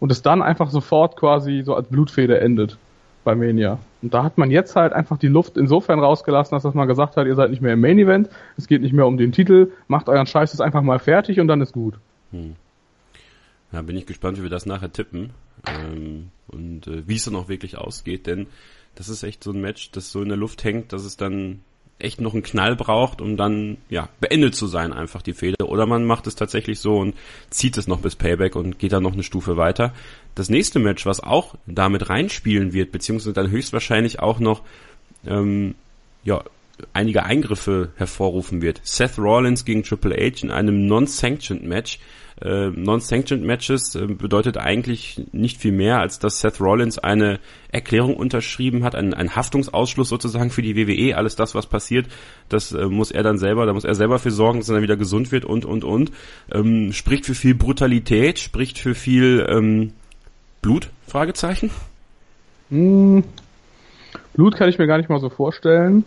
[0.00, 2.78] und es dann einfach sofort quasi so als Blutfede endet
[3.24, 3.78] bei Mania.
[4.02, 7.26] Und da hat man jetzt halt einfach die Luft insofern rausgelassen, dass man gesagt hat,
[7.26, 10.08] ihr seid nicht mehr im Main Event, es geht nicht mehr um den Titel, macht
[10.08, 11.94] euren Scheiß jetzt einfach mal fertig und dann ist gut.
[13.72, 15.30] Ja, bin ich gespannt, wie wir das nachher tippen
[15.66, 18.46] ähm, und äh, wie es dann auch wirklich ausgeht, denn
[18.94, 21.60] das ist echt so ein Match, das so in der Luft hängt, dass es dann
[21.98, 25.66] echt noch einen Knall braucht, um dann ja beendet zu sein, einfach die Fehde.
[25.66, 27.14] Oder man macht es tatsächlich so und
[27.50, 29.92] zieht es noch bis Payback und geht dann noch eine Stufe weiter.
[30.34, 34.62] Das nächste Match, was auch damit reinspielen wird, beziehungsweise dann höchstwahrscheinlich auch noch
[35.26, 35.74] ähm,
[36.24, 36.42] ja,
[36.92, 38.80] einige Eingriffe hervorrufen wird.
[38.82, 42.00] Seth Rollins gegen Triple H in einem Non-Sanctioned Match.
[42.42, 48.16] Äh, Non-Sanctioned Matches äh, bedeutet eigentlich nicht viel mehr, als dass Seth Rollins eine Erklärung
[48.16, 51.16] unterschrieben hat, einen, einen Haftungsausschluss sozusagen für die WWE.
[51.16, 52.06] Alles das, was passiert,
[52.48, 54.82] das äh, muss er dann selber, da muss er selber für sorgen, dass er dann
[54.82, 56.10] wieder gesund wird und, und, und.
[56.52, 59.92] Ähm, spricht für viel Brutalität, spricht für viel ähm,
[60.64, 60.88] Blut?
[61.06, 61.70] Fragezeichen.
[62.70, 63.22] Hm,
[64.32, 66.06] Blut kann ich mir gar nicht mal so vorstellen.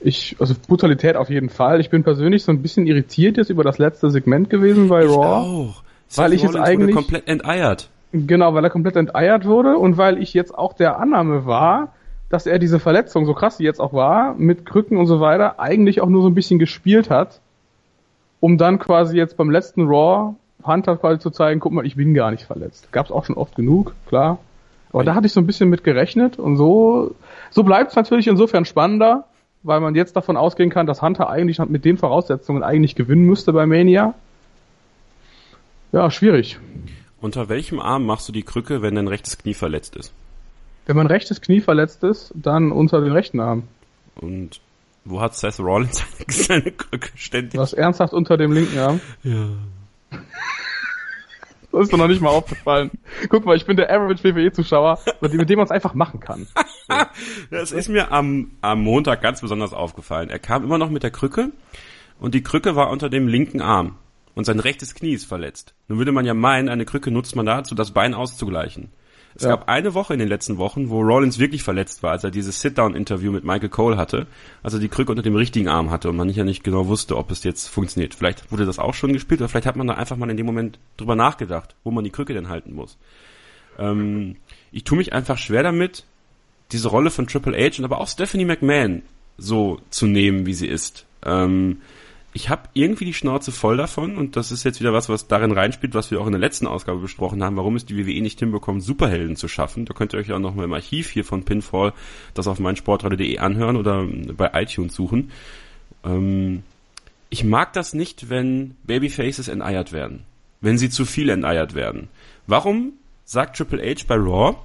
[0.00, 1.80] Ich, also Brutalität auf jeden Fall.
[1.80, 5.16] Ich bin persönlich so ein bisschen irritiert jetzt über das letzte Segment gewesen bei Raw.
[5.16, 5.82] Auch.
[6.16, 7.88] Weil ich jetzt Rollins eigentlich- komplett enteiert.
[8.12, 11.94] Genau, weil er komplett enteiert wurde und weil ich jetzt auch der Annahme war,
[12.28, 15.60] dass er diese Verletzung, so krass sie jetzt auch war, mit Krücken und so weiter,
[15.60, 17.40] eigentlich auch nur so ein bisschen gespielt hat,
[18.40, 22.14] um dann quasi jetzt beim letzten Raw Hunter quasi zu zeigen, guck mal, ich bin
[22.14, 22.90] gar nicht verletzt.
[22.92, 24.38] Gab's auch schon oft genug, klar.
[24.92, 27.14] Aber da hatte ich so ein bisschen mit gerechnet und so,
[27.50, 29.24] so bleibt's natürlich insofern spannender,
[29.62, 33.52] weil man jetzt davon ausgehen kann, dass Hunter eigentlich mit den Voraussetzungen eigentlich gewinnen müsste
[33.52, 34.14] bei Mania.
[35.92, 36.58] Ja, schwierig.
[37.20, 40.12] Unter welchem Arm machst du die Krücke, wenn dein rechtes Knie verletzt ist?
[40.86, 43.64] Wenn mein rechtes Knie verletzt ist, dann unter den rechten Arm.
[44.16, 44.60] Und
[45.04, 46.30] wo hat Seth Rollins seine,
[46.62, 47.58] seine Krücke ständig?
[47.58, 49.00] Was ernsthaft unter dem linken Arm?
[49.22, 49.48] Ja.
[51.70, 52.90] Das ist mir noch nicht mal aufgefallen.
[53.28, 56.46] Guck mal, ich bin der Average WWE-Zuschauer, mit dem man es einfach machen kann.
[57.50, 60.30] Das ist mir am, am Montag ganz besonders aufgefallen.
[60.30, 61.52] Er kam immer noch mit der Krücke
[62.18, 63.96] und die Krücke war unter dem linken Arm
[64.34, 65.74] und sein rechtes Knie ist verletzt.
[65.88, 68.90] Nun würde man ja meinen, eine Krücke nutzt man dazu, das Bein auszugleichen.
[69.38, 69.50] Es Ja.
[69.50, 72.60] gab eine Woche in den letzten Wochen, wo Rollins wirklich verletzt war, als er dieses
[72.60, 74.26] Sit-Down-Interview mit Michael Cole hatte,
[74.64, 77.16] als er die Krücke unter dem richtigen Arm hatte und man ja nicht genau wusste,
[77.16, 78.14] ob es jetzt funktioniert.
[78.14, 80.46] Vielleicht wurde das auch schon gespielt oder vielleicht hat man da einfach mal in dem
[80.46, 82.98] Moment drüber nachgedacht, wo man die Krücke denn halten muss.
[83.78, 84.34] Ähm,
[84.72, 86.04] ich tue mich einfach schwer damit,
[86.72, 89.02] diese Rolle von Triple H und aber auch Stephanie McMahon
[89.38, 91.06] so zu nehmen, wie sie ist.
[91.24, 91.80] Ähm,
[92.34, 95.52] ich habe irgendwie die Schnauze voll davon und das ist jetzt wieder was, was darin
[95.52, 98.38] reinspielt, was wir auch in der letzten Ausgabe besprochen haben, warum es die WWE nicht
[98.38, 99.86] hinbekommt, Superhelden zu schaffen.
[99.86, 101.94] Da könnt ihr euch auch noch mal im Archiv hier von Pinfall
[102.34, 105.30] das auf meinsportradio.de anhören oder bei iTunes suchen.
[106.04, 106.62] Ähm,
[107.30, 110.24] ich mag das nicht, wenn Babyfaces enteiert werden.
[110.60, 112.08] Wenn sie zu viel enteiert werden.
[112.46, 112.92] Warum
[113.24, 114.56] sagt Triple H bei Raw,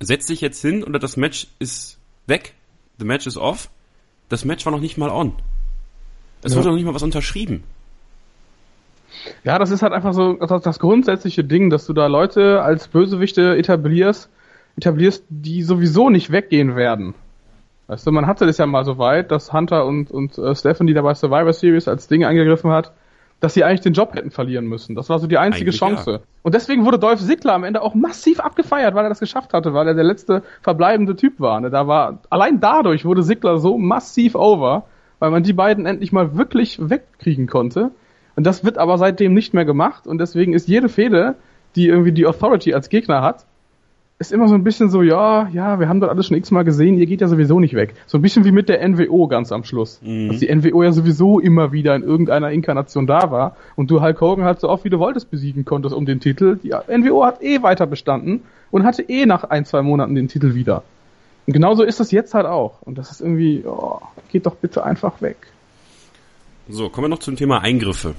[0.00, 2.54] setzt sich jetzt hin oder das Match ist weg,
[2.98, 3.70] the match is off,
[4.28, 5.34] das Match war noch nicht mal on.
[6.46, 6.58] Es Ja.
[6.58, 7.64] wurde noch nicht mal was unterschrieben.
[9.44, 12.88] Ja, das ist halt einfach so das, das grundsätzliche Ding, dass du da Leute als
[12.88, 14.30] Bösewichte etablierst,
[14.76, 17.14] etablierst, die sowieso nicht weggehen werden.
[17.88, 20.94] Weißt du, man hatte das ja mal so weit, dass Hunter und, und äh, Stephanie
[20.94, 22.92] da bei Survivor Series als Ding angegriffen hat,
[23.40, 24.94] dass sie eigentlich den Job hätten verlieren müssen.
[24.94, 26.10] Das war so die einzige Eigentlich Chance.
[26.10, 26.18] ja.
[26.42, 29.74] Und deswegen wurde Dolph Ziggler am Ende auch massiv abgefeiert, weil er das geschafft hatte,
[29.74, 31.60] weil er der letzte verbleibende Typ war.
[31.60, 31.70] Ne?
[31.70, 34.84] Da war allein dadurch wurde Ziggler so massiv over,
[35.18, 37.90] weil man die beiden endlich mal wirklich wegkriegen konnte.
[38.34, 41.36] Und das wird aber seitdem nicht mehr gemacht und deswegen ist jede Fehde,
[41.74, 43.46] die irgendwie die Authority als Gegner hat,
[44.18, 46.96] ist immer so ein bisschen so, ja, ja, wir haben das alles schon x-mal gesehen,
[46.96, 47.94] ihr geht ja sowieso nicht weg.
[48.06, 50.00] So ein bisschen wie mit der NWO ganz am Schluss.
[50.28, 54.20] Dass die NWO ja sowieso immer wieder in irgendeiner Inkarnation da war und du Hulk
[54.20, 56.58] Hogan halt so oft wie du wolltest besiegen konntest um den Titel.
[56.62, 60.54] Die NWO hat eh weiter bestanden und hatte eh nach ein, zwei Monaten den Titel
[60.54, 60.82] wieder.
[61.46, 62.82] Und genauso ist das jetzt halt auch.
[62.82, 65.36] Und das ist irgendwie, oh, geht doch bitte einfach weg.
[66.68, 68.14] So, kommen wir noch zum Thema Eingriffe.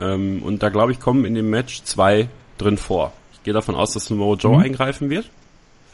[0.00, 3.12] Ähm, und da glaube ich, kommen in dem Match zwei drin vor.
[3.32, 5.30] Ich gehe davon aus, dass Samoa Joe eingreifen wird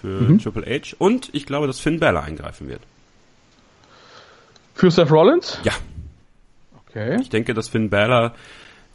[0.00, 2.80] für Triple H und ich glaube, dass Finn Balor eingreifen wird.
[4.74, 5.58] Für Seth Rollins?
[5.64, 5.72] Ja,
[6.90, 7.18] Okay.
[7.20, 8.32] ich denke, dass Finn Balor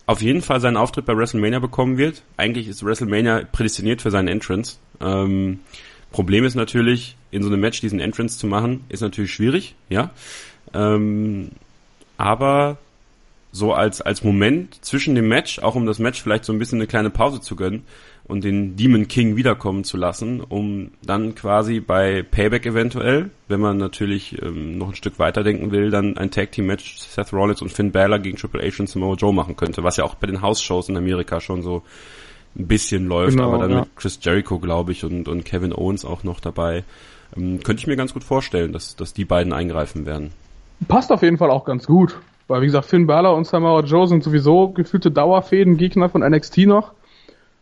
[0.08, 2.24] auf jeden Fall seinen Auftritt bei WrestleMania bekommen wird.
[2.38, 4.78] Eigentlich ist WrestleMania prädestiniert für seinen Entrance.
[5.00, 5.60] Ähm,
[6.12, 10.12] Problem ist natürlich, in so einem Match diesen Entrance zu machen, ist natürlich schwierig, ja.
[10.74, 11.50] Ähm,
[12.18, 12.78] aber
[13.52, 16.80] so als, als Moment zwischen dem Match, auch um das Match vielleicht so ein bisschen
[16.80, 17.84] eine kleine Pause zu gönnen
[18.26, 23.78] und den Demon King wiederkommen zu lassen, um dann quasi bei Payback eventuell, wenn man
[23.78, 27.72] natürlich ähm, noch ein Stück weiterdenken will, dann ein Tag Team Match Seth Rollins und
[27.72, 30.42] Finn Balor gegen Triple H und Samoa Joe machen könnte, was ja auch bei den
[30.42, 31.84] House-Shows in Amerika schon so
[32.56, 33.80] ein bisschen läuft, Genau, aber dann ja.
[33.82, 36.84] mit Chris Jericho, glaube ich, und, und Kevin Owens auch noch dabei.
[37.36, 40.32] Ähm, könnte ich mir ganz gut vorstellen, dass, dass die beiden eingreifen werden.
[40.88, 42.18] Passt auf jeden Fall auch ganz gut.
[42.48, 46.60] Weil, wie gesagt, Finn Balor und Samoa Joe sind sowieso gefühlte Dauerfäden, Gegner von NXT
[46.68, 46.92] noch.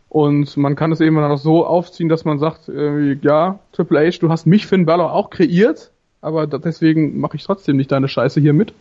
[0.08, 4.00] Und man kann es eben dann auch so aufziehen, dass man sagt, äh, ja, Triple
[4.06, 8.08] H, du hast mich, Finn Balor, auch kreiert, aber deswegen mache ich trotzdem nicht deine
[8.08, 8.74] Scheiße hier mit.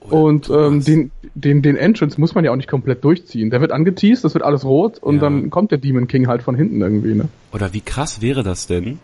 [0.00, 3.50] Und ähm, den, den, den Entrance muss man ja auch nicht komplett durchziehen.
[3.50, 5.20] Der wird angeteased, das wird alles rot und Ja.
[5.22, 7.28] dann kommt der Demon King halt von hinten irgendwie, ne?
[7.52, 8.98] Oder wie krass wäre das denn,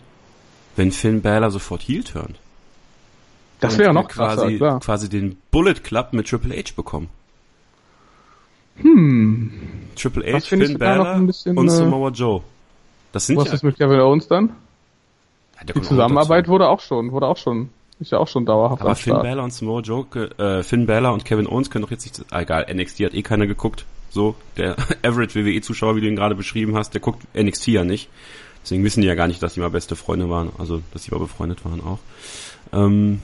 [0.75, 2.37] wenn Finn Balor sofort heel turnt?
[3.59, 4.79] Das wäre noch krasser, quasi, klar.
[4.79, 7.09] quasi den Bullet Club mit Triple H bekommen.
[8.77, 9.51] Hm.
[9.95, 12.41] Triple H, Finn Balor bisschen, und äh, Samoa Joe.
[13.13, 14.51] Das sind Was ja, ist mit Kevin Owens dann?
[15.57, 18.95] Ja, Die Zusammenarbeit wurde auch schon, wurde auch schon, ist ja auch schon dauerhaft Aber
[18.95, 19.13] Finn.
[19.13, 20.05] Balor und Samoa Joe,
[20.37, 23.21] äh, Finn Balor und Kevin Owens können doch jetzt nicht, ah, egal, NXT hat eh
[23.21, 23.85] keiner geguckt.
[24.09, 28.09] So, der Average WWE-Zuschauer, wie du ihn gerade beschrieben hast, der guckt NXT ja nicht.
[28.65, 31.11] Deswegen wissen die ja gar nicht, dass die mal beste Freunde waren, also, dass die
[31.11, 31.99] mal befreundet waren auch.
[32.73, 33.21] Ähm,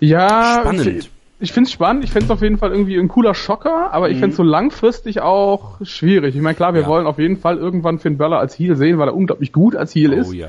[0.00, 0.86] Ja, Spannend.
[0.86, 2.04] Ich, ich finde es spannend.
[2.04, 4.20] Ich finde es auf jeden Fall irgendwie ein cooler Schocker, aber ich Mhm.
[4.20, 6.34] finde es so langfristig auch schwierig.
[6.36, 6.86] Ich meine, klar, wir Ja.
[6.86, 9.94] wollen auf jeden Fall irgendwann Finn Balor als Heel sehen, weil er unglaublich gut als
[9.94, 10.28] Heel ist.
[10.28, 10.48] oh ja.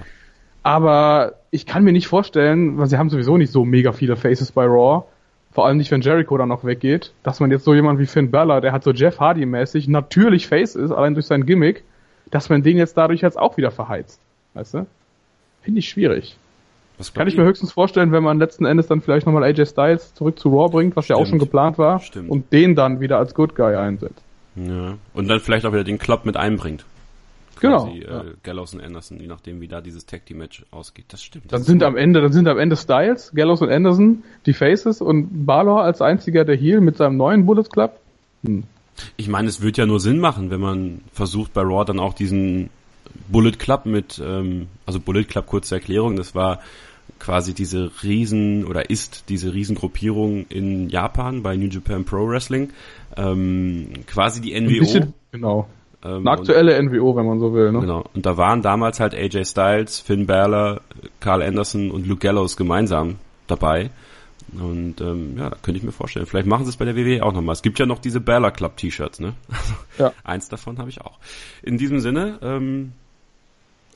[0.64, 4.52] Aber ich kann mir nicht vorstellen, weil sie haben sowieso nicht so mega viele Faces
[4.52, 5.04] bei Raw,
[5.52, 8.32] vor allem nicht, wenn Jericho dann noch weggeht, dass man jetzt so jemand wie Finn
[8.32, 11.84] Balor, der hat so Jeff Hardy-mäßig natürlich Face ist, allein durch sein Gimmick,
[12.32, 14.20] dass man den jetzt dadurch jetzt auch wieder verheizt.
[14.54, 14.86] Weißt du?
[15.62, 16.38] Finde ich schwierig.
[16.98, 17.48] Was Kann ich mir ihr?
[17.50, 20.96] höchstens vorstellen, wenn man letzten Endes dann vielleicht nochmal AJ Styles zurück zu Raw bringt,
[20.96, 21.30] was ja auch Stimmt.
[21.30, 22.30] schon geplant war, Stimmt.
[22.30, 24.22] und den dann wieder als Good Guy einsetzt.
[24.56, 24.96] Ja.
[25.14, 26.86] Und dann vielleicht auch wieder den Club mit einbringt.
[27.60, 27.86] Genau.
[27.86, 28.22] Quasi, ja.
[28.22, 31.06] äh, Gallows und Anderson, je nachdem, wie da dieses Tag Team Match ausgeht.
[31.10, 31.52] Das stimmt.
[31.52, 34.54] Dann Das sind ist am Ende, dann sind am Ende Styles, Gallows und Anderson die
[34.54, 38.00] Faces und Balor als einziger der Heel mit seinem neuen Bullet Club.
[39.18, 42.14] Ich meine, es wird ja nur Sinn machen, wenn man versucht bei Raw dann auch
[42.14, 42.70] diesen
[43.28, 46.60] Bullet Club mit, ähm, also Bullet Club, kurze Erklärung, das war
[47.20, 52.72] quasi diese Riesen oder ist diese Riesengruppierung in Japan bei New Japan Pro Wrestling,
[53.16, 54.80] ähm, quasi die NWO.
[54.80, 55.68] bisschen, genau.
[56.04, 57.72] ähm, Eine aktuelle NWO, wenn man so will.
[57.72, 57.80] Ne?
[57.80, 58.04] Genau.
[58.14, 60.82] Und da waren damals halt AJ Styles, Finn Balor,
[61.20, 63.16] Carl Anderson und Luke Gallows gemeinsam
[63.48, 63.92] dabei.
[64.60, 66.26] Und ähm, ja, könnte ich mir vorstellen.
[66.26, 67.54] Vielleicht machen sie es bei der WWE auch nochmal.
[67.54, 69.34] Es gibt ja noch diese Balor Club T-Shirts, ne?
[69.98, 70.12] Ja.
[70.26, 71.20] Eins davon habe ich auch.
[71.64, 72.92] In diesem Sinne, ähm,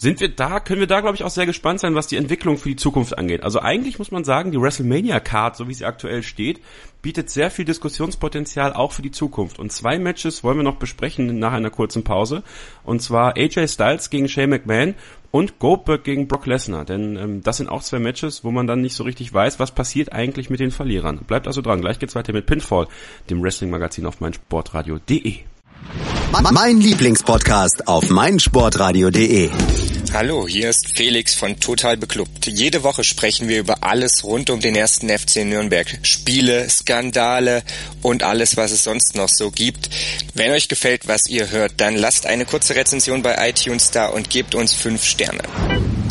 [0.02, 2.58] sind wir da, können wir da, glaube ich, auch sehr gespannt sein, was die Entwicklung
[2.58, 3.44] für die Zukunft angeht.
[3.44, 6.62] Also eigentlich muss man sagen, die WrestleMania-Card, so wie sie aktuell steht,
[7.02, 9.60] bietet sehr viel Diskussionspotenzial auch für die Zukunft.
[9.60, 12.44] Und zwei Matches wollen wir noch besprechen nach einer kurzen Pause.
[12.86, 14.96] Und zwar AJ Styles gegen Shane McMahon
[15.32, 16.86] und Goldberg gegen Brock Lesnar.
[16.86, 19.72] Denn ähm, das sind auch zwei Matches, wo man dann nicht so richtig weiß, was
[19.72, 21.20] passiert eigentlich mit den Verlierern.
[21.28, 21.82] Bleibt also dran.
[21.82, 22.88] Gleich geht's weiter mit Pinfall,
[23.30, 25.40] dem Wrestling-Magazin auf meinsportradio.de.
[26.52, 29.50] Mein Lieblingspodcast auf meinsportradio.de.
[30.14, 32.48] Hallo, hier ist Felix von Total Beklubbt.
[32.48, 36.00] Jede Woche sprechen wir über alles rund um den ersten FC Nürnberg.
[36.02, 37.62] Spiele, Skandale
[38.02, 39.90] und alles, was es sonst noch so gibt.
[40.34, 44.30] Wenn euch gefällt, was ihr hört, dann lasst eine kurze Rezension bei iTunes da und
[44.30, 45.44] gebt uns fünf Sterne.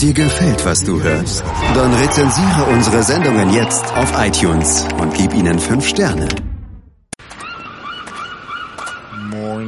[0.00, 1.42] Dir gefällt, was du hörst?
[1.74, 6.28] Dann rezensiere unsere Sendungen jetzt auf iTunes und gib ihnen fünf Sterne.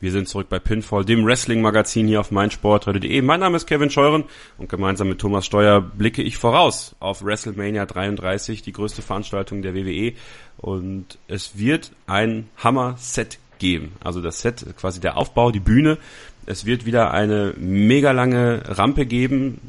[0.00, 3.22] Wir sind zurück bei Pinfall, dem Wrestling-Magazin hier auf meinsportradio.de.
[3.22, 4.24] Mein Name ist Kevin Scheuren
[4.58, 9.74] und gemeinsam mit Thomas Steuer blicke ich voraus auf WrestleMania 33, die größte Veranstaltung der
[9.74, 10.12] WWE.
[10.58, 13.92] Und es wird ein Hammer-Set geben.
[14.02, 15.98] Also das Set, quasi der Aufbau, die Bühne.
[16.44, 19.60] Es wird wieder eine mega lange Rampe geben,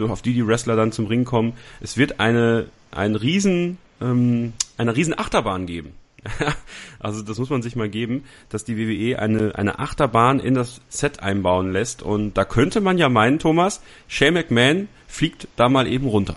[0.00, 1.54] auf die die Wrestler dann zum Ring kommen.
[1.80, 5.92] Es wird eine, ein riesen, ähm, eine riesen Achterbahn geben.
[7.00, 10.80] also das muss man sich mal geben, dass die WWE eine, eine Achterbahn in das
[10.88, 12.02] Set einbauen lässt.
[12.02, 16.36] Und da könnte man ja meinen, Thomas, Shane McMahon fliegt da mal eben runter.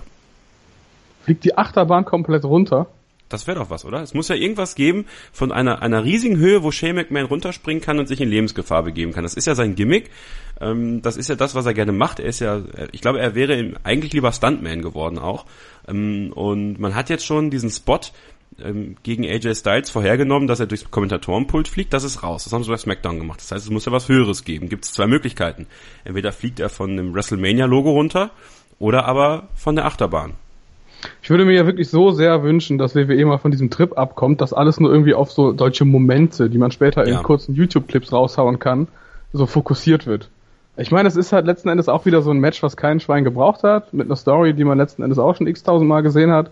[1.24, 2.88] Fliegt die Achterbahn komplett runter?
[3.30, 4.02] Das wäre doch was, oder?
[4.02, 7.98] Es muss ja irgendwas geben von einer, einer riesigen Höhe, wo Shane McMahon runterspringen kann
[7.98, 9.24] und sich in Lebensgefahr begeben kann.
[9.24, 10.12] Das ist ja sein Gimmick.
[10.62, 12.20] Ähm, das ist ja das, was er gerne macht.
[12.20, 15.46] Er ist ja, ich glaube, er wäre eigentlich lieber Stuntman geworden auch.
[15.88, 18.00] Ähm, und man hat jetzt schon diesen Spot
[18.64, 21.94] ähm, gegen AJ Styles vorhergenommen, dass er durchs Kommentatorenpult fliegt.
[21.94, 22.44] Das ist raus.
[22.46, 23.40] Das haben sie bei SmackDown gemacht.
[23.42, 24.70] Das heißt, es muss ja was Höheres geben.
[24.70, 25.68] Gibt es zwei Möglichkeiten.
[26.04, 28.32] Entweder fliegt er von dem WrestleMania-Logo runter
[28.80, 30.34] oder aber von der Achterbahn.
[31.22, 34.42] Ich würde mir ja wirklich so sehr wünschen, dass WWE mal von diesem Trip abkommt,
[34.42, 37.18] dass alles nur irgendwie auf so solche Momente, die man später Ja.
[37.18, 38.88] in kurzen YouTube-Clips raushauen kann,
[39.34, 40.30] so fokussiert wird.
[40.78, 43.24] Ich meine, es ist halt letzten Endes auch wieder so ein Match, was kein Schwein
[43.24, 46.50] gebraucht hat, mit einer Story, die man letzten Endes auch schon x-tausend Mal gesehen hat.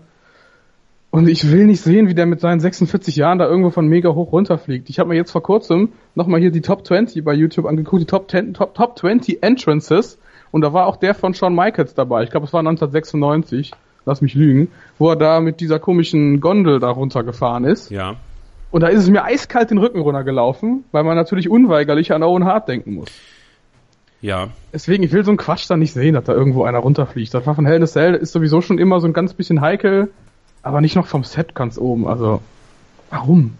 [1.14, 4.12] Und ich will nicht sehen, wie der mit seinen 46 Jahren da irgendwo von mega
[4.12, 4.90] hoch runterfliegt.
[4.90, 8.06] Ich habe mir jetzt vor kurzem nochmal hier die Top 20 bei YouTube angeguckt, die
[8.06, 10.18] Top 10, Top, Top 20 Entrances.
[10.50, 12.24] Und da war auch der von Shawn Michaels dabei.
[12.24, 13.70] Ich glaube, es war 1996.
[14.04, 14.72] Lass mich lügen.
[14.98, 17.92] Wo er da mit dieser komischen Gondel da runtergefahren ist.
[17.92, 18.16] Ja.
[18.72, 22.44] Und da ist es mir eiskalt den Rücken runtergelaufen, weil man natürlich unweigerlich an Owen
[22.44, 23.10] Hart denken muss.
[24.20, 24.48] Ja.
[24.72, 27.32] Deswegen, ich will so einen Quatsch da nicht sehen, dass da irgendwo einer runterfliegt.
[27.32, 29.60] Das war von Hell in a Cell, ist sowieso schon immer so ein ganz bisschen
[29.60, 30.10] heikel,
[30.64, 32.06] aber nicht noch vom Set ganz oben.
[32.08, 32.40] Also,
[33.10, 33.54] warum?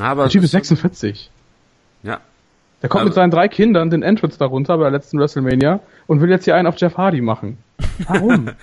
[0.00, 1.30] Aber Der Typ ist 46.
[2.02, 2.20] Ja.
[2.82, 5.80] Der kommt Also- mit seinen drei Kindern den Entrance da runter bei der letzten WrestleMania
[6.06, 7.58] und will jetzt hier einen auf Jeff Hardy machen.
[8.08, 8.50] Warum?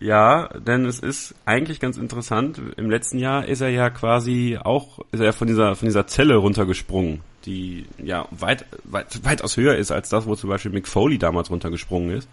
[0.00, 2.60] Ja, denn es ist eigentlich ganz interessant.
[2.76, 6.06] Im letzten Jahr ist er ja quasi auch, ist er ja von dieser, von dieser
[6.08, 10.88] Zelle runtergesprungen, die ja weit, weit, weitaus höher ist als das, wo zum Beispiel Mick
[10.88, 12.28] Foley damals runtergesprungen ist.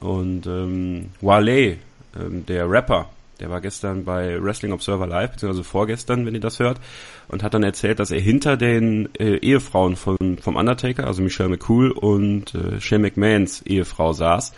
[0.00, 1.78] Und ähm, Wale,
[2.18, 3.08] ähm, der Rapper,
[3.40, 6.80] der war gestern bei Wrestling Observer Live, beziehungsweise vorgestern, wenn ihr das hört,
[7.28, 11.48] und hat dann erzählt, dass er hinter den äh, Ehefrauen von, vom Undertaker, also Michelle
[11.48, 14.52] McCool und äh, Shane McMahons Ehefrau saß.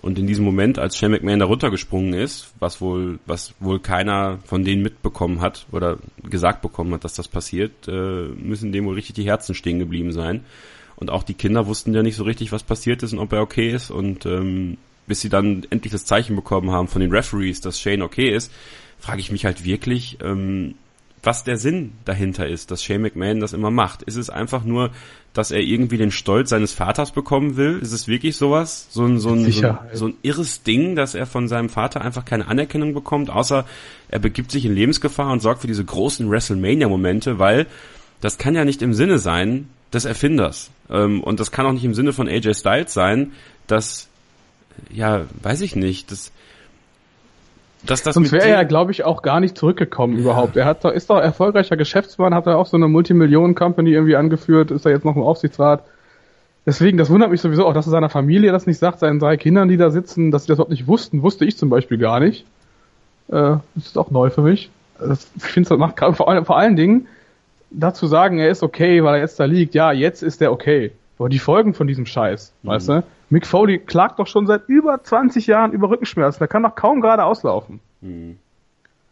[0.00, 4.38] Und in diesem Moment, als Shane McMahon da runtergesprungen ist, was wohl, was wohl keiner
[4.44, 8.94] von denen mitbekommen hat oder gesagt bekommen hat, dass das passiert, äh, müssen dem wohl
[8.94, 10.44] richtig die Herzen stehen geblieben sein.
[10.96, 13.40] Und auch die Kinder wussten ja nicht so richtig, was passiert ist und ob er
[13.40, 13.90] okay ist.
[13.90, 18.02] Und ähm, bis sie dann endlich das Zeichen bekommen haben von den Referees, dass Shane
[18.02, 18.52] okay ist,
[18.98, 20.74] frage ich mich halt wirklich, ähm,
[21.22, 24.02] was der Sinn dahinter ist, dass Shane McMahon das immer macht.
[24.02, 24.90] Ist es einfach nur,
[25.32, 27.78] dass er irgendwie den Stolz seines Vaters bekommen will?
[27.80, 28.88] Ist es wirklich sowas?
[28.90, 32.02] So ein, so ein, so ein, so ein irres Ding, dass er von seinem Vater
[32.02, 33.64] einfach keine Anerkennung bekommt, außer
[34.08, 37.66] er begibt sich in Lebensgefahr und sorgt für diese großen WrestleMania-Momente, weil
[38.20, 40.70] das kann ja nicht im Sinne sein des Erfinders.
[40.90, 43.32] Ähm, und das kann auch nicht im Sinne von AJ Styles sein,
[43.66, 44.08] dass,
[44.90, 46.32] ja, weiß ich nicht, dass,
[47.86, 50.56] dass das Sonst wäre er ja, glaube ich, auch gar nicht zurückgekommen überhaupt.
[50.56, 54.70] Er hat doch, ist doch erfolgreicher Geschäftsmann, hat er auch so eine Multimillionen-Company irgendwie angeführt,
[54.70, 55.84] ist er jetzt noch im Aufsichtsrat.
[56.66, 59.36] Deswegen, das wundert mich sowieso auch, dass er seiner Familie das nicht sagt, seinen drei
[59.36, 61.20] Kindern, die da sitzen, dass sie das überhaupt nicht wussten.
[61.22, 62.46] Wusste ich zum Beispiel gar nicht.
[63.28, 63.32] Äh,
[63.74, 64.70] das ist auch neu für mich.
[64.98, 67.06] Das, ich finde, das macht gerade vor, allem- vor allen Dingen
[67.70, 69.74] dazu sagen, er ist okay, weil er jetzt da liegt.
[69.74, 70.92] Ja, jetzt ist er okay.
[71.18, 73.02] Aber die Folgen von diesem Scheiß, weißt du?
[73.34, 76.38] Mick Foley klagt doch schon seit über 20 Jahren über Rückenschmerzen.
[76.38, 77.80] Der kann doch kaum gerade auslaufen.
[78.00, 78.38] Und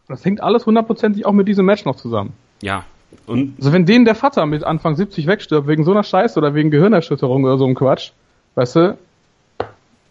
[0.07, 2.33] das hängt alles hundertprozentig auch mit diesem Match noch zusammen.
[2.61, 2.85] Ja.
[3.27, 6.55] Und Also wenn denen der Vater mit Anfang 70 wegstirbt, wegen so einer Scheiße oder
[6.55, 8.13] wegen Gehirnerschütterung oder so einem Quatsch,
[8.55, 8.99] weißt du,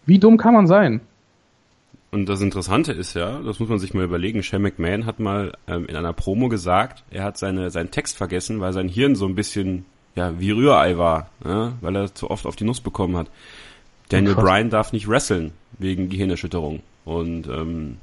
[0.04, 1.00] wie dumm kann man sein?
[2.10, 5.54] Und das Interessante ist ja, das muss man sich mal überlegen, Shane McMahon hat mal
[5.66, 9.24] ähm, in einer Promo gesagt, er hat seine, seinen Text vergessen, weil sein Hirn so
[9.24, 13.16] ein bisschen ja, wie Rührei war, ja, weil er zu oft auf die Nuss bekommen
[13.16, 13.28] hat.
[14.12, 14.54] Daniel Unfassbar.
[14.54, 16.80] Bryan darf nicht wresteln wegen Gehirnerschütterung.
[17.04, 17.96] Und ähm,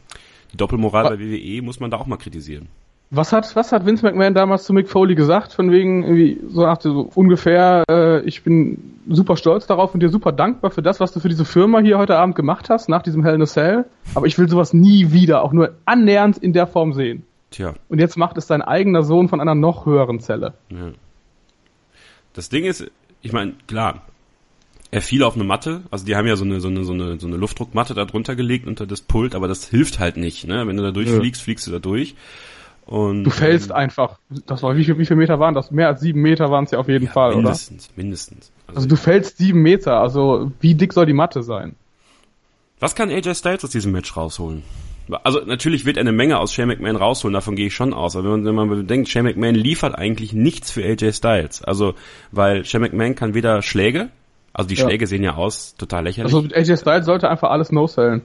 [0.52, 2.68] die Doppelmoral bei WWE muss man da auch mal kritisieren.
[3.12, 5.54] Was hat, was hat Vince McMahon damals zu Mick Foley gesagt?
[5.54, 10.10] Von wegen, irgendwie, so nach so ungefähr, äh, ich bin super stolz darauf und dir
[10.10, 13.02] super dankbar für das, was du für diese Firma hier heute Abend gemacht hast, nach
[13.02, 13.86] diesem Hell in a Cell.
[14.14, 17.24] Aber ich will sowas nie wieder, auch nur annähernd in der Form sehen.
[17.50, 20.54] Tja, Und jetzt macht es dein eigener Sohn von einer noch höheren Zelle.
[20.70, 20.92] ja.
[22.34, 22.90] Das Ding ist,
[23.24, 24.04] ich meine, klar,
[24.92, 27.20] er fiel auf eine Matte, also die haben ja so eine, so eine, so eine,
[27.20, 30.66] so eine Luftdruckmatte da drunter gelegt unter das Pult, aber das hilft halt nicht, ne?
[30.68, 32.16] Wenn du da durchfliegst, fliegst du da durch.
[32.86, 34.18] Und, Du fällst einfach.
[34.48, 35.70] Das war, wie viel, wie viel Meter waren das?
[35.70, 37.38] Mehr als sieben Meter waren es ja auf jeden ja, Fall, oder?
[37.38, 38.52] mindestens, mindestens.
[38.66, 41.76] Also du fällst sieben Meter, also wie dick soll die Matte sein?
[42.80, 44.64] Was kann AJ Styles aus diesem Match rausholen?
[45.24, 48.16] Also natürlich wird er eine Menge aus Shane McMahon rausholen, davon gehe ich schon aus.
[48.16, 51.64] Aber wenn man, wenn man bedenkt, Shane McMahon liefert eigentlich nichts für AJ Styles.
[51.64, 51.94] Also,
[52.32, 54.10] weil Shane McMahon kann weder Schläge,
[54.54, 54.86] also die Ja.
[54.86, 56.34] Schläge sehen ja aus total lächerlich.
[56.34, 58.22] Also AJ Styles sollte einfach alles no-sellen.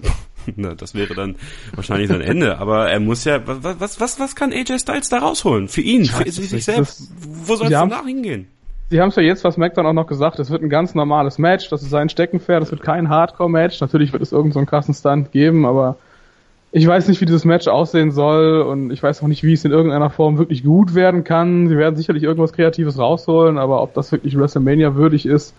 [0.56, 1.36] Na, das wäre dann
[1.74, 2.58] wahrscheinlich sein Ende.
[2.58, 5.68] Aber er muss ja, was, was, was, was kann AJ Styles da rausholen?
[5.68, 7.10] Für ihn, für sich selbst.
[7.20, 8.48] Wo soll es danach hingehen?
[8.90, 10.94] Sie haben es ja jetzt, was Mac dann auch noch gesagt, es wird ein ganz
[10.94, 13.82] normales Match, das ist sein Steckenpferd, das wird kein Hardcore-Match.
[13.82, 15.98] Natürlich wird es irgendeinen so krassen Stunt geben, aber
[16.70, 19.64] ich weiß nicht, wie dieses Match aussehen soll und ich weiß auch nicht, wie es
[19.64, 21.68] in irgendeiner Form wirklich gut werden kann.
[21.68, 25.54] Sie werden sicherlich irgendwas Kreatives rausholen, aber ob das wirklich WrestleMania würdig ist,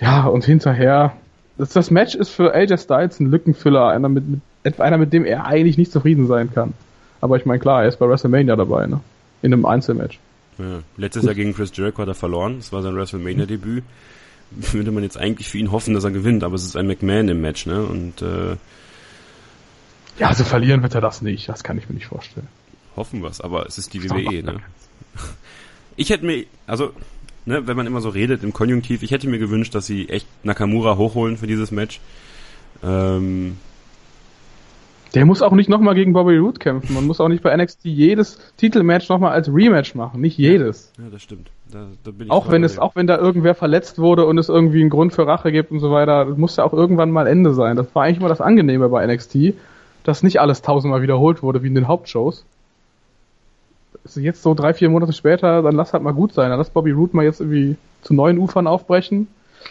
[0.00, 1.14] ja, und hinterher,
[1.56, 4.24] das, das Match ist für AJ Styles ein Lückenfüller, einer mit,
[4.62, 6.74] mit, einer, mit dem er eigentlich nicht zufrieden sein kann.
[7.20, 9.00] Aber ich meine, klar, er ist bei WrestleMania dabei, ne?
[9.42, 10.18] In einem Einzelmatch.
[10.58, 12.56] Ja, letztes Jahr gegen Chris Jericho hat er verloren.
[12.58, 13.82] Das war sein WrestleMania-Debüt.
[14.50, 17.28] Würde man jetzt eigentlich für ihn hoffen, dass er gewinnt, aber es ist ein McMahon
[17.28, 17.82] im Match, ne?
[17.82, 18.56] Und äh,
[20.18, 21.48] ja, also verlieren wird er das nicht.
[21.48, 22.48] Das kann ich mir nicht vorstellen.
[22.96, 24.56] Hoffen wir's, aber es ist die WWE, ne?
[25.96, 26.90] Ich hätte mir, also,
[27.44, 30.26] ne, wenn man immer so redet im Konjunktiv, ich hätte mir gewünscht, dass sie echt
[30.44, 32.00] Nakamura hochholen für dieses Match.
[32.84, 33.56] Ähm,
[35.14, 36.94] der muss auch nicht nochmal gegen Bobby Roode kämpfen.
[36.94, 40.20] Man muss auch nicht bei NXT jedes Titelmatch nochmal als Rematch machen.
[40.20, 40.92] Nicht jedes.
[40.98, 41.50] Ja, das stimmt.
[41.70, 44.48] Da, da bin ich auch wenn es, auch wenn da irgendwer verletzt wurde und es
[44.48, 47.54] irgendwie einen Grund für Rache gibt und so weiter, muss ja auch irgendwann mal Ende
[47.54, 47.76] sein.
[47.76, 49.54] Das war eigentlich immer das Angenehme bei NXT,
[50.08, 52.46] dass nicht alles tausendmal wiederholt wurde wie in den Hauptshows.
[54.04, 56.48] Also jetzt so drei, vier Monate später, dann lass halt mal gut sein.
[56.48, 59.28] Dann lass Bobby Roode mal jetzt irgendwie zu neuen Ufern aufbrechen.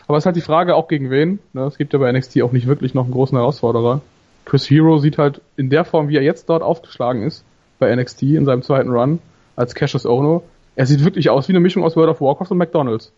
[0.08, 1.40] Aber es ist halt die Frage auch gegen wen.
[1.54, 1.64] Ne?
[1.64, 4.02] Es gibt ja bei NXT auch nicht wirklich noch einen großen Herausforderer.
[4.46, 7.44] Chris Hero sieht halt in der Form, wie er jetzt dort aufgeschlagen ist,
[7.80, 9.20] bei NXT in seinem zweiten Run,
[9.56, 10.44] als Cassius Ono,
[10.76, 13.12] er sieht wirklich aus wie eine Mischung aus World of Warcraft und McDonalds.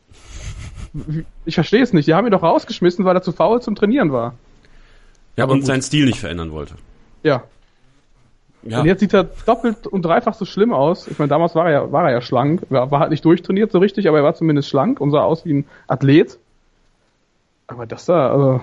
[1.45, 2.07] Ich verstehe es nicht.
[2.07, 4.35] Die haben ihn doch rausgeschmissen, weil er zu faul zum Trainieren war.
[5.35, 5.67] Ja, Aber und gut.
[5.67, 6.75] seinen Stil nicht verändern wollte.
[7.23, 7.43] Ja.
[8.63, 8.79] ja.
[8.79, 11.07] Und jetzt sieht er doppelt und dreifach so schlimm aus.
[11.07, 12.63] Ich meine, damals war er ja, war er ja schlank.
[12.69, 15.45] Er war halt nicht durchtrainiert so richtig, aber er war zumindest schlank und sah aus
[15.45, 16.37] wie ein Athlet.
[17.67, 18.61] Aber das da, also,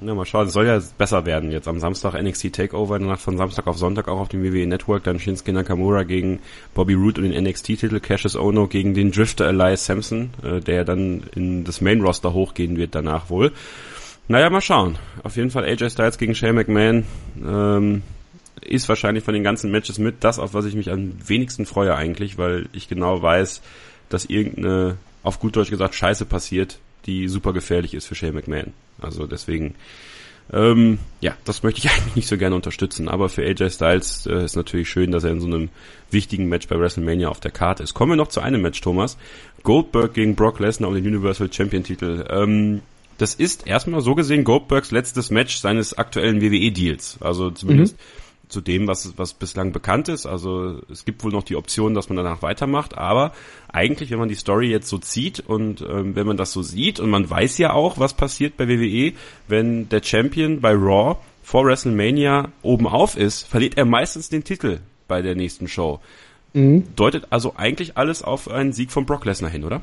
[0.00, 1.50] ja, mal schauen, es soll ja besser werden.
[1.50, 5.02] Jetzt am Samstag NXT Takeover, danach von Samstag auf Sonntag auch auf dem WWE Network,
[5.02, 6.38] dann Shinsuke Nakamura gegen
[6.74, 11.24] Bobby Roode und den NXT-Titel, Cassius Ono gegen den Drifter Elias Sampson, äh, der dann
[11.34, 13.52] in das Main-Roster hochgehen wird danach wohl.
[14.28, 14.98] Naja, mal schauen.
[15.22, 17.04] Auf jeden Fall AJ Styles gegen Shane McMahon
[17.42, 18.02] ähm,
[18.60, 21.94] ist wahrscheinlich von den ganzen Matches mit das, auf was ich mich am wenigsten freue
[21.94, 23.62] eigentlich, weil ich genau weiß,
[24.10, 28.74] dass irgendeine, auf gut Deutsch gesagt, Scheiße passiert, die super gefährlich ist für Shane McMahon.
[29.00, 29.76] Also deswegen,
[30.52, 33.08] ähm, ja, das möchte ich eigentlich nicht so gerne unterstützen.
[33.08, 35.70] Aber für AJ Styles äh, ist natürlich schön, dass er in so einem
[36.10, 37.94] wichtigen Match bei WrestleMania auf der Karte ist.
[37.94, 39.16] Kommen wir noch zu einem Match, Thomas.
[39.62, 42.26] Goldberg gegen Brock Lesnar um den Universal Champion Titel.
[42.28, 42.82] Ähm,
[43.18, 47.18] das ist erstmal so gesehen Goldbergs letztes Match seines aktuellen WWE-Deals.
[47.20, 50.26] Also zumindest mhm zu dem, was, was bislang bekannt ist.
[50.26, 53.32] Also es gibt wohl noch die Option, dass man danach weitermacht, aber
[53.68, 57.00] eigentlich, wenn man die Story jetzt so zieht und ähm, wenn man das so sieht
[57.00, 59.12] und man weiß ja auch, was passiert bei WWE,
[59.46, 64.80] wenn der Champion bei Raw vor WrestleMania oben auf ist, verliert er meistens den Titel
[65.06, 66.00] bei der nächsten Show.
[66.54, 66.84] Mhm.
[66.96, 69.82] Deutet also eigentlich alles auf einen Sieg von Brock Lesnar hin, oder?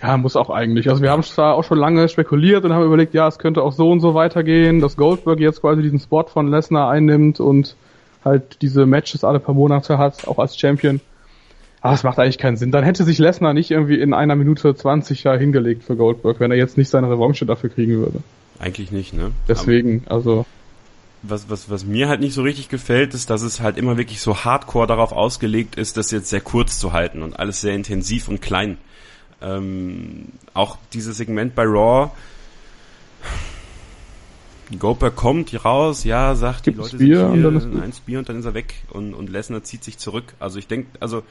[0.00, 0.88] Ja, muss auch eigentlich.
[0.88, 3.72] Also wir haben zwar auch schon lange spekuliert und haben überlegt, ja, es könnte auch
[3.72, 7.74] so und so weitergehen, dass Goldberg jetzt quasi diesen Spot von Lesnar einnimmt und
[8.24, 11.00] halt diese Matches alle paar Monate hat, auch als Champion.
[11.80, 12.70] Aber es macht eigentlich keinen Sinn.
[12.70, 16.50] Dann hätte sich Lesnar nicht irgendwie in einer Minute 20 ja hingelegt für Goldberg, wenn
[16.50, 18.20] er jetzt nicht seine Revanche dafür kriegen würde.
[18.58, 19.30] Eigentlich nicht, ne?
[19.48, 20.46] Deswegen, Aber also.
[21.22, 24.20] Was, was, was mir halt nicht so richtig gefällt, ist, dass es halt immer wirklich
[24.20, 28.28] so hardcore darauf ausgelegt ist, das jetzt sehr kurz zu halten und alles sehr intensiv
[28.28, 28.78] und klein
[29.42, 32.10] ähm, auch dieses Segment bei Raw.
[34.78, 38.38] Goldberg kommt raus, ja, sagt, die Leute Bier sind hier, und dann Bier und dann
[38.38, 40.34] ist er weg und, und Lesnar zieht sich zurück.
[40.38, 41.22] Also ich denke, also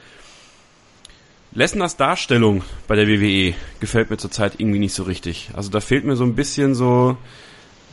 [1.52, 5.50] Lesners Darstellung bei der WWE gefällt mir zurzeit irgendwie nicht so richtig.
[5.54, 7.16] Also da fehlt mir so ein bisschen so,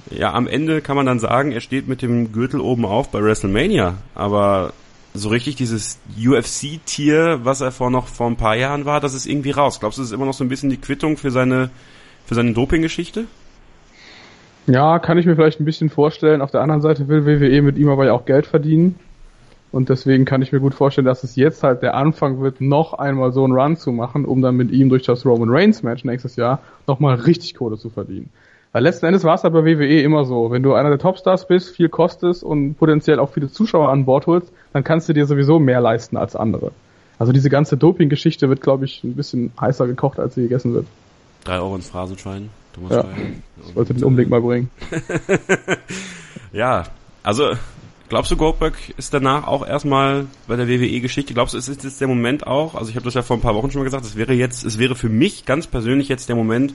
[0.09, 3.21] ja, am Ende kann man dann sagen, er steht mit dem Gürtel oben auf bei
[3.21, 4.73] WrestleMania, aber
[5.15, 9.25] so richtig dieses UFC-Tier, was er vor noch vor ein paar Jahren war, das ist
[9.25, 9.79] irgendwie raus.
[9.79, 11.69] Glaubst du, das ist immer noch so ein bisschen die Quittung für seine
[12.25, 13.25] für seine Doping-Geschichte?
[14.67, 16.41] Ja, kann ich mir vielleicht ein bisschen vorstellen.
[16.41, 18.95] Auf der anderen Seite will WWE mit ihm aber ja auch Geld verdienen.
[19.71, 22.93] Und deswegen kann ich mir gut vorstellen, dass es jetzt halt der Anfang wird, noch
[22.93, 26.03] einmal so einen Run zu machen, um dann mit ihm durch das Roman Reigns Match
[26.03, 28.29] nächstes Jahr nochmal richtig Kohle zu verdienen.
[28.75, 30.51] Weil letzten Endes war es aber bei WWE immer so.
[30.51, 34.27] Wenn du einer der Topstars bist, viel kostest und potenziell auch viele Zuschauer an Bord
[34.27, 36.73] holst, dann kannst du dir sowieso mehr leisten als andere.
[37.17, 40.87] Also diese ganze Doping-Geschichte wird, glaube ich, ein bisschen heißer gekocht, als sie gegessen wird.
[41.45, 42.49] Drei Euro ins Phrasenschwein.
[42.89, 43.05] Ja,
[43.65, 44.69] ich wollte den Umblick mal bringen.
[46.51, 46.83] ja,
[47.23, 47.51] also
[48.09, 51.33] glaubst du, Goldberg ist danach auch erstmal bei der WWE-Geschichte?
[51.33, 52.75] Glaubst du, ist es jetzt der Moment auch?
[52.75, 54.03] Also ich habe das ja vor ein paar Wochen schon mal gesagt.
[54.03, 56.73] Es wäre jetzt, es wäre für mich ganz persönlich jetzt der Moment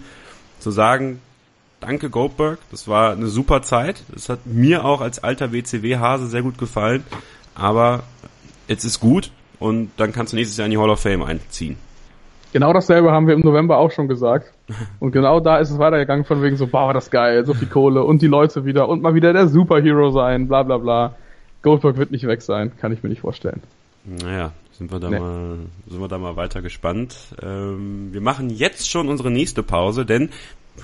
[0.60, 1.20] zu sagen,
[1.80, 2.58] danke Goldberg.
[2.70, 4.02] Das war eine super Zeit.
[4.12, 7.04] Das hat mir auch als alter WCW-Hase sehr gut gefallen.
[7.54, 8.04] Aber
[8.68, 11.76] jetzt ist gut und dann kannst du nächstes Jahr in die Hall of Fame einziehen.
[12.52, 14.52] Genau dasselbe haben wir im November auch schon gesagt.
[14.98, 18.02] Und genau da ist es weitergegangen von wegen so, boah, das geil, so viel Kohle
[18.02, 21.14] und die Leute wieder und mal wieder der Superhero sein, bla bla bla.
[21.62, 23.62] Goldberg wird nicht weg sein, kann ich mir nicht vorstellen.
[24.04, 25.20] Naja, sind wir da nee.
[25.20, 27.16] mal, sind wir da mal weiter gespannt.
[27.42, 30.30] Ähm, wir machen jetzt schon unsere nächste Pause, denn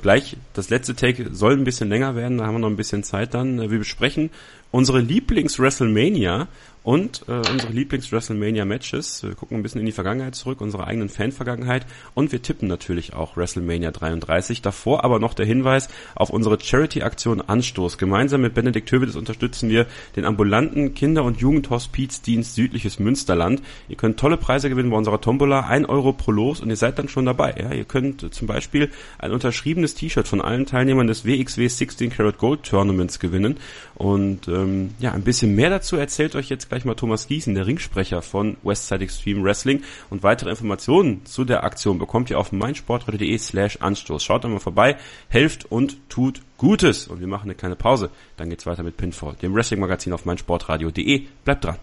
[0.02, 3.02] gleich das letzte Take soll ein bisschen länger werden, da haben wir noch ein bisschen
[3.02, 3.60] Zeit dann.
[3.70, 4.30] Wir besprechen
[4.70, 6.48] unsere Lieblings-WrestleMania
[6.86, 9.24] und äh, unsere Lieblings-WrestleMania-Matches.
[9.24, 11.84] Wir gucken ein bisschen in die Vergangenheit zurück, unsere eigenen Fan-Vergangenheit
[12.14, 14.62] und wir tippen natürlich auch WrestleMania 33.
[14.62, 17.98] Davor aber noch der Hinweis auf unsere Charity-Aktion Anstoß.
[17.98, 23.62] Gemeinsam mit Benedikt Hövedes unterstützen wir den ambulanten Kinder- und Jugendhospizdienst Südliches Münsterland.
[23.88, 27.00] Ihr könnt tolle Preise gewinnen bei unserer Tombola, ein Euro pro Los und ihr seid
[27.00, 27.56] dann schon dabei.
[27.58, 32.38] Ja, ihr könnt zum Beispiel ein unterschriebenes T-Shirt von allen Teilnehmern des WXW 16 Karat
[32.38, 33.56] Gold Tournaments gewinnen
[33.96, 37.66] und ähm, ja, ein bisschen mehr dazu erzählt euch jetzt gleich mal Thomas Gießen, der
[37.66, 39.82] Ringsprecher von Westside Extreme Wrestling.
[40.10, 44.22] Und weitere Informationen zu der Aktion bekommt ihr auf meinsportradio.de slash Anstoß.
[44.22, 44.96] Schaut da mal vorbei,
[45.28, 47.08] helft und tut Gutes.
[47.08, 48.10] Und wir machen eine kleine Pause.
[48.36, 51.26] Dann geht's weiter mit Pinfall, dem Wrestling-Magazin auf meinsportradio.de.
[51.44, 51.76] Bleibt dran.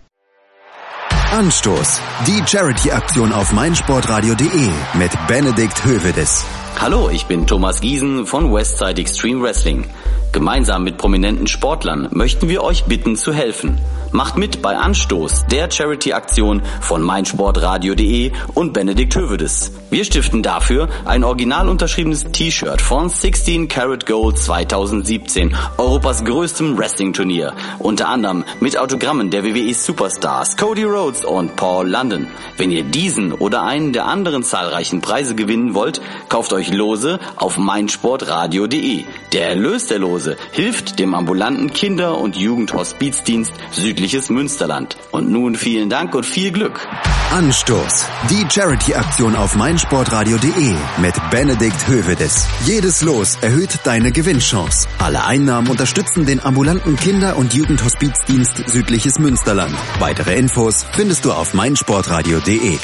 [1.32, 2.00] Anstoß.
[2.28, 6.46] Die Charity-Aktion auf meinsportradio.de mit Benedikt Hövedes.
[6.80, 9.86] Hallo, ich bin Thomas Giesen von Westside Extreme Wrestling.
[10.34, 13.78] Gemeinsam mit prominenten Sportlern möchten wir euch bitten zu helfen.
[14.12, 19.72] Macht mit bei Anstoß, der Charity-Aktion von meinsportradio.de und Benedikt Hövedes.
[19.92, 27.54] Wir stiften dafür ein original unterschriebenes T-Shirt von 16 Karat Gold 2017, Europas größtem Wrestling-Turnier.
[27.78, 32.28] Unter anderem mit Autogrammen der WWE Superstars Cody Rhodes und Paul London.
[32.58, 37.58] Wenn ihr diesen oder einen der anderen zahlreichen Preise gewinnen wollt, kauft euch Lose auf
[37.58, 39.04] meinsportradio.de.
[39.32, 44.98] Der Erlös der Lose hilft dem ambulanten Kinder- und Jugendhospizdienst südlich südliches Münsterland.
[45.12, 46.88] Und nun vielen Dank und viel Glück.
[47.32, 48.06] Anstoß.
[48.30, 52.48] Die Charity-Aktion auf meinsportradio.de mit Benedikt Hövedes.
[52.66, 54.88] Jedes Los erhöht deine Gewinnchance.
[55.00, 59.76] Alle Einnahmen unterstützen den ambulanten Kinder- und Jugendhospizdienst südliches Münsterland.
[60.00, 62.78] Weitere Infos findest du auf meinsportradio.de.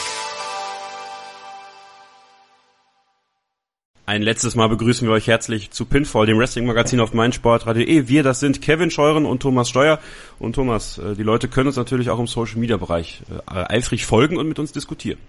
[4.09, 8.07] Ein letztes Mal begrüßen wir euch herzlich zu Pinfall, dem Wrestling-Magazin auf meinsportradio.de.
[8.07, 9.99] Wir, das sind Kevin Scheuren und Thomas Steuer.
[10.39, 14.47] Und Thomas, äh, die Leute können uns natürlich auch im Social-Media-Bereich äh, eifrig folgen und
[14.47, 15.19] mit uns diskutieren.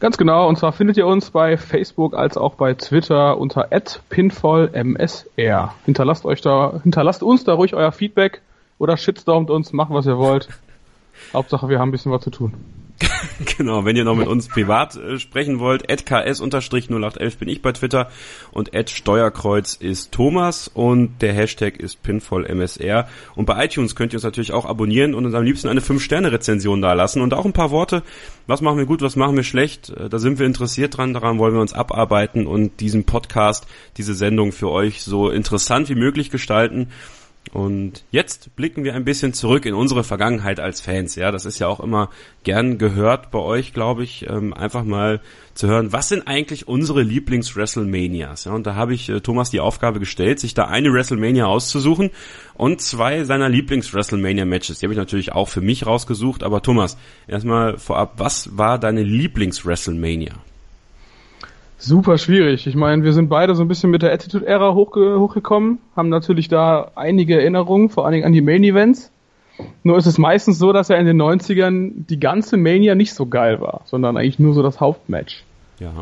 [0.00, 3.68] Ganz genau, und zwar findet ihr uns bei Facebook als auch bei Twitter unter
[4.08, 5.74] pinfallmsr.
[5.84, 8.42] Hinterlasst euch da, hinterlasst uns da ruhig euer Feedback
[8.78, 10.48] oder shitstormt uns, macht was ihr wollt.
[11.32, 12.54] Hauptsache wir haben ein bisschen was zu tun.
[13.56, 18.10] genau, wenn ihr noch mit uns privat äh, sprechen wollt, ks-0811 bin ich bei Twitter
[18.50, 23.06] und Steuerkreuz ist Thomas und der Hashtag ist pinvollmsr.
[23.34, 26.82] Und bei iTunes könnt ihr uns natürlich auch abonnieren und uns am liebsten eine 5-Sterne-Rezension
[26.82, 28.02] da lassen und auch ein paar Worte,
[28.46, 29.90] was machen wir gut, was machen wir schlecht.
[29.90, 34.14] Äh, da sind wir interessiert dran, daran wollen wir uns abarbeiten und diesen Podcast, diese
[34.14, 36.88] Sendung für euch so interessant wie möglich gestalten.
[37.52, 41.16] Und jetzt blicken wir ein bisschen zurück in unsere Vergangenheit als Fans.
[41.16, 42.10] Ja, das ist ja auch immer
[42.44, 45.20] gern gehört bei euch, glaube ich, ähm, einfach mal
[45.54, 48.44] zu hören, was sind eigentlich unsere Lieblings-WrestleManias?
[48.44, 52.10] Ja, und da habe ich äh, Thomas die Aufgabe gestellt, sich da eine WrestleMania auszusuchen
[52.54, 54.78] und zwei seiner Lieblings-WrestleMania-Matches.
[54.78, 56.44] Die habe ich natürlich auch für mich rausgesucht.
[56.44, 60.34] Aber Thomas, erstmal vorab, was war deine Lieblings-WrestleMania?
[61.82, 62.66] Super schwierig.
[62.66, 66.48] Ich meine, wir sind beide so ein bisschen mit der Attitude-Ära hochge hochgekommen, haben natürlich
[66.48, 69.10] da einige Erinnerungen, vor allen Dingen an die Main-Events.
[69.82, 73.24] Nur ist es meistens so, dass ja in den 90ern die ganze Mania nicht so
[73.24, 75.42] geil war, sondern eigentlich nur so das Hauptmatch.
[75.78, 75.92] Ja.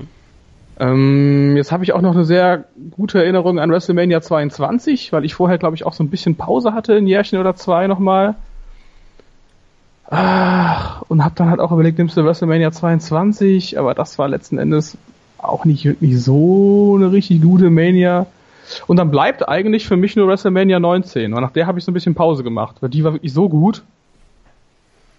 [0.81, 5.35] Ähm, jetzt habe ich auch noch eine sehr gute Erinnerung an WrestleMania 22, weil ich
[5.35, 8.35] vorher, glaube ich, auch so ein bisschen Pause hatte, ein Jährchen oder zwei nochmal.
[10.11, 14.59] Ach, und habe dann halt auch überlegt, nimmst du WrestleMania 22, aber das war letzten
[14.59, 14.99] Endes
[15.39, 18.27] auch nicht wirklich so eine richtig gute Mania.
[18.87, 21.33] Und dann bleibt eigentlich für mich nur WrestleMania 19.
[21.33, 23.49] Und nach der habe ich so ein bisschen Pause gemacht, weil die war wirklich so
[23.49, 23.83] gut.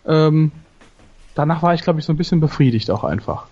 [0.06, 0.52] Ähm,
[1.36, 3.48] danach war ich, glaube ich, so ein bisschen befriedigt auch einfach.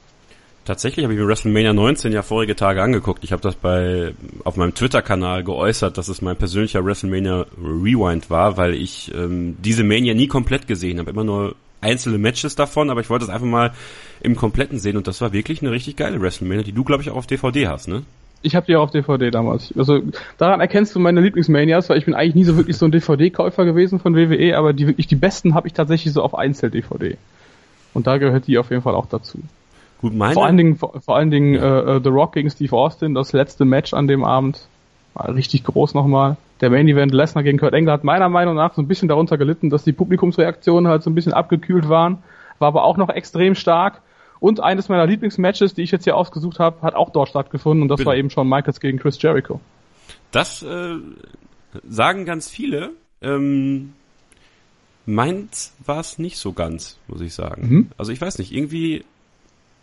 [0.65, 3.23] Tatsächlich habe ich mir WrestleMania 19 ja vorige Tage angeguckt.
[3.23, 4.13] Ich habe das bei
[4.43, 9.85] auf meinem Twitter-Kanal geäußert, dass es mein persönlicher WrestleMania Rewind war, weil ich ähm, diese
[9.85, 13.47] Mania nie komplett gesehen habe, immer nur einzelne Matches davon, aber ich wollte es einfach
[13.47, 13.71] mal
[14.21, 17.09] im Kompletten sehen und das war wirklich eine richtig geile WrestleMania, die du, glaube ich,
[17.09, 18.03] auch auf DVD hast, ne?
[18.43, 19.73] Ich habe die auch auf DVD damals.
[19.77, 20.01] Also
[20.37, 23.65] daran erkennst du meine Lieblingsmanias, weil ich bin eigentlich nie so wirklich so ein DVD-Käufer
[23.65, 27.17] gewesen von WWE, aber die wirklich die besten habe ich tatsächlich so auf Einzel-DVD.
[27.93, 29.39] Und da gehört die auf jeden Fall auch dazu.
[30.01, 31.95] Gut, meine vor allen Dingen, vor, vor allen Dingen ja.
[31.95, 34.67] äh, The Rock gegen Steve Austin, das letzte Match an dem Abend
[35.19, 36.37] richtig groß nochmal.
[36.61, 39.37] Der Main Event Lesnar gegen Kurt Angle hat meiner Meinung nach so ein bisschen darunter
[39.37, 42.19] gelitten, dass die Publikumsreaktionen halt so ein bisschen abgekühlt waren,
[42.59, 44.01] war aber auch noch extrem stark.
[44.39, 47.89] Und eines meiner Lieblingsmatches, die ich jetzt hier ausgesucht habe, hat auch dort stattgefunden und
[47.89, 48.07] das Bitte.
[48.07, 49.59] war eben Shawn Michaels gegen Chris Jericho.
[50.31, 50.95] Das äh,
[51.87, 52.91] sagen ganz viele.
[53.21, 53.93] Ähm,
[55.05, 57.67] meins war es nicht so ganz, muss ich sagen.
[57.67, 57.87] Mhm.
[57.97, 59.05] Also ich weiß nicht, irgendwie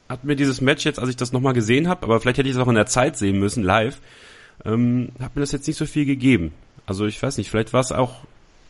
[0.09, 2.55] hat mir dieses Match jetzt, als ich das nochmal gesehen habe, aber vielleicht hätte ich
[2.55, 3.99] es auch in der Zeit sehen müssen, live,
[4.65, 6.53] ähm, hat mir das jetzt nicht so viel gegeben.
[6.87, 8.17] Also ich weiß nicht, vielleicht war es auch,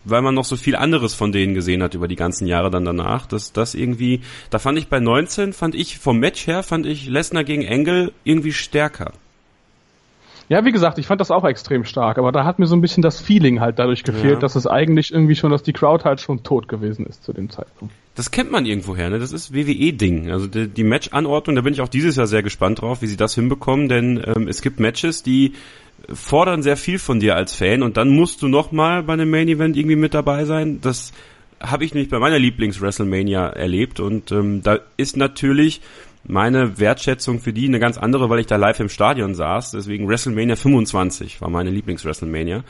[0.05, 2.85] weil man noch so viel anderes von denen gesehen hat über die ganzen Jahre dann
[2.85, 4.20] danach, dass das irgendwie,
[4.51, 8.12] da fand ich bei 19, fand ich vom Match her, fand ich Lesnar gegen Engel
[8.24, 9.12] irgendwie stärker.
[10.55, 12.80] Ja, wie gesagt, ich fand das auch extrem stark, aber da hat mir so ein
[12.80, 14.38] bisschen das Feeling halt dadurch gefehlt, Ja.
[14.38, 17.50] dass es eigentlich irgendwie schon, dass die Crowd halt schon tot gewesen ist zu dem
[17.50, 17.92] Zeitpunkt.
[18.14, 19.18] Das kennt man irgendwoher, ne?
[19.18, 20.30] Das ist WWE-Ding.
[20.30, 23.16] Also die, die Match-Anordnung, da bin ich auch dieses Jahr sehr gespannt drauf, wie sie
[23.16, 25.55] das hinbekommen, denn ähm, es gibt Matches, die
[26.12, 29.76] fordern sehr viel von dir als Fan und dann musst du nochmal bei einem Main-Event
[29.76, 30.78] irgendwie mit dabei sein.
[30.82, 31.12] Das
[31.61, 35.80] habe ich nämlich bei meiner Lieblings-WrestleMania erlebt und ähm, da ist natürlich
[36.27, 39.72] meine Wertschätzung für die eine ganz andere, weil ich da live im Stadion saß.
[39.72, 42.64] Deswegen WrestleMania 25 war meine Lieblings-WrestleMania.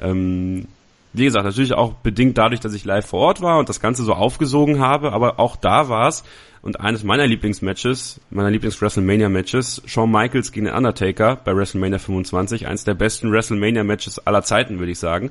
[0.00, 0.66] Ähm,
[1.12, 4.04] wie gesagt, natürlich auch bedingt dadurch, dass ich live vor Ort war und das Ganze
[4.04, 6.22] so aufgesogen habe, aber auch da war es
[6.60, 12.84] und eines meiner Lieblingsmatches, meiner Lieblings-WrestleMania-Matches, Shawn Michaels gegen den Undertaker bei WrestleMania 25, eins
[12.84, 15.30] der besten WrestleMania-Matches aller Zeiten, würde ich sagen.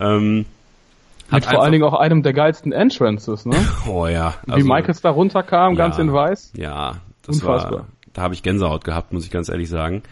[0.00, 0.46] Ähm,
[1.30, 3.56] Mit vor allen Dingen auch einem der geilsten Entrances, ne?
[3.88, 4.34] Oh ja.
[4.46, 6.52] Wie Michaels da runterkam, ja, ganz in weiß.
[6.56, 7.72] Ja, das Unfassbar.
[7.72, 10.02] war, da habe ich Gänsehaut gehabt, muss ich ganz ehrlich sagen.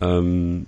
[0.00, 0.66] Ähm,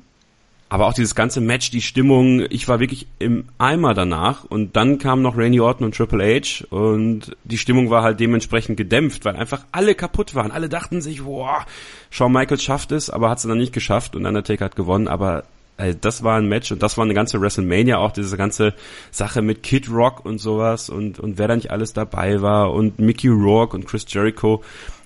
[0.73, 4.99] aber auch dieses ganze Match, die Stimmung, ich war wirklich im Eimer danach und dann
[4.99, 9.35] kamen noch Randy Orton und Triple H und die Stimmung war halt dementsprechend gedämpft, weil
[9.35, 10.53] einfach alle kaputt waren.
[10.53, 11.67] Alle dachten sich, boah,
[12.11, 15.43] Shawn Michaels schafft es, aber hat es dann nicht geschafft und Undertaker hat gewonnen, aber
[15.81, 18.75] äh, das war ein Match und das war eine ganze WrestleMania, auch diese ganze
[19.11, 22.99] Sache mit Kid Rock und sowas und, und wer da nicht alles dabei war und
[22.99, 24.63] Mickey Rourke und Chris Jericho.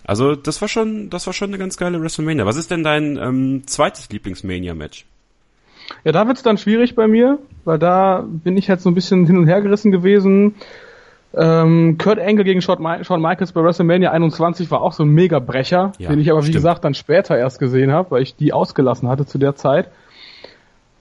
[0.07, 2.45] Also das war schon, das war schon eine ganz geile WrestleMania.
[2.45, 5.07] Was ist denn dein ähm, zweites Lieblingsmania-Match?
[6.05, 9.27] Ja, da wird's dann schwierig bei mir, weil da bin ich jetzt so ein bisschen
[9.27, 10.55] hin und her gerissen gewesen.
[11.37, 15.09] Ähm, Kurt Angle gegen Shawn, Mi Shawn Michaels bei WrestleMania 21 war auch so ein
[15.09, 16.57] Mega-Brecher, Ja, den ich aber wie stimmt.
[16.57, 19.89] gesagt dann später erst gesehen habe, weil ich die ausgelassen hatte zu der Zeit.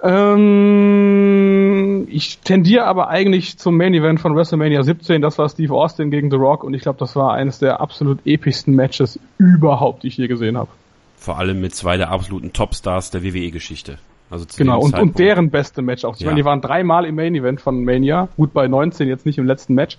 [0.04, 6.12] Ähm, ich tendiere aber eigentlich zum Main Event von WrestleMania 17, das war Steve Austin
[6.12, 10.08] gegen The Rock und ich glaube, das war eines der absolut epischsten Matches überhaupt, die
[10.08, 10.70] ich je gesehen habe.
[11.18, 13.97] Vor allem mit zwei der absoluten Topstars der WWE-Geschichte.
[14.30, 15.16] Also Genau, und, Zeitpunkt.
[15.16, 16.16] und deren beste Match auch.
[16.16, 16.28] Ich Ja.
[16.28, 19.45] meine, die waren dreimal im Main Event von Mania, gut bei 19, jetzt nicht im
[19.45, 19.97] letzten Match,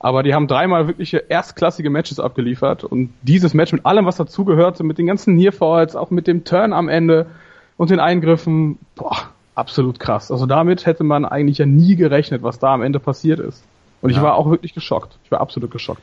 [0.00, 4.82] aber die haben dreimal wirkliche erstklassige Matches abgeliefert und dieses Match mit allem, was dazugehörte,
[4.82, 7.26] mit den ganzen Nearfalls, auch mit dem Turn am Ende
[7.76, 9.16] und den Eingriffen, boah,
[9.56, 10.30] absolut krass.
[10.30, 13.64] Also damit hätte man eigentlich ja nie gerechnet, was da am Ende passiert ist.
[14.02, 14.22] Und ich Ja.
[14.22, 15.18] war auch wirklich geschockt.
[15.24, 16.02] Ich war absolut geschockt.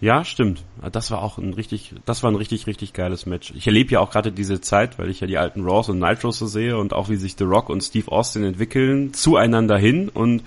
[0.00, 0.64] Ja, stimmt.
[0.90, 3.52] Das war auch ein richtig, das war ein richtig, richtig geiles Match.
[3.54, 6.38] Ich erlebe ja auch gerade diese Zeit, weil ich ja die alten Raws und Nitros
[6.38, 10.42] so sehe und auch wie sich The Rock und Steve Austin entwickeln, zueinander hin und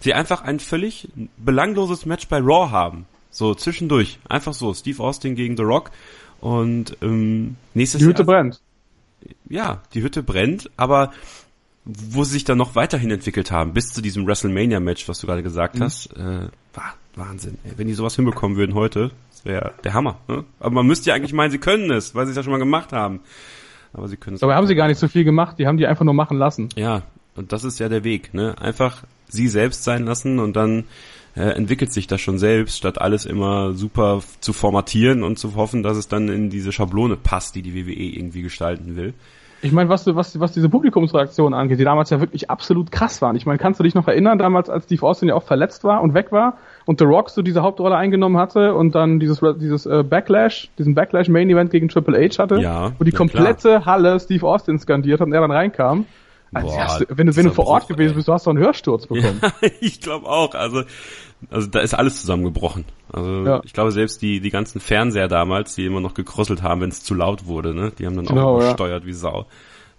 [0.00, 3.06] sie einfach ein völlig belangloses Match bei Raw haben.
[3.30, 4.18] So zwischendurch.
[4.28, 4.74] Einfach so.
[4.74, 5.90] Steve Austin gegen The Rock
[6.40, 8.60] und ähm, nächstes Die Hütte Jahr, brennt.
[9.48, 11.12] ja, die Hütte brennt, aber
[11.84, 15.42] wo sie sich dann noch weiterhin entwickelt haben, bis zu diesem WrestleMania-Match, was du gerade
[15.42, 15.82] gesagt Mhm.
[15.82, 17.58] hast, äh, war Wahnsinn.
[17.64, 20.18] Ey, wenn die sowas hinbekommen würden heute, das wäre der Hammer.
[20.28, 20.44] Ne?
[20.60, 22.58] Aber man müsste ja eigentlich meinen, sie können es, weil sie es ja schon mal
[22.58, 23.20] gemacht haben.
[23.92, 25.86] Aber sie können es Dabei haben sie gar nicht so viel gemacht, die haben die
[25.86, 26.68] einfach nur machen lassen.
[26.76, 27.02] Ja,
[27.34, 28.34] und das ist ja der Weg.
[28.34, 28.54] Ne?
[28.60, 30.84] Einfach sie selbst sein lassen und dann
[31.34, 35.82] äh, entwickelt sich das schon selbst, statt alles immer super zu formatieren und zu hoffen,
[35.82, 39.14] dass es dann in diese Schablone passt, die die WWE irgendwie gestalten will.
[39.62, 43.20] Ich meine, was, du- was, was diese Publikumsreaktionen angeht, die damals ja wirklich absolut krass
[43.20, 43.36] waren.
[43.36, 46.00] Ich meine, kannst du dich noch erinnern, damals, als Steve Austin ja auch verletzt war
[46.02, 46.56] und weg war
[46.86, 50.94] und The Rock so diese Hauptrolle eingenommen hatte und dann dieses, dieses äh, Backlash, diesen
[50.94, 55.20] Backlash Main Event gegen Triple H hatte, Ja, wo die komplette Halle Steve Austin skandiert
[55.20, 56.06] hat und er dann reinkam.
[56.52, 58.58] Also, Boah, hast wenn du, wenn du vor Ort gewesen bist, du hast doch einen
[58.64, 59.40] Hörsturz bekommen.
[59.80, 60.54] ich glaube auch.
[60.54, 60.82] Also,
[61.50, 62.84] also da ist alles zusammengebrochen.
[63.12, 63.60] Also Ja.
[63.64, 67.02] ich glaube selbst die die ganzen Fernseher damals, die immer noch gekrosselt haben, wenn es
[67.02, 68.68] zu laut wurde, ne, die haben dann Genau, auch ja.
[68.68, 69.46] gesteuert wie Sau.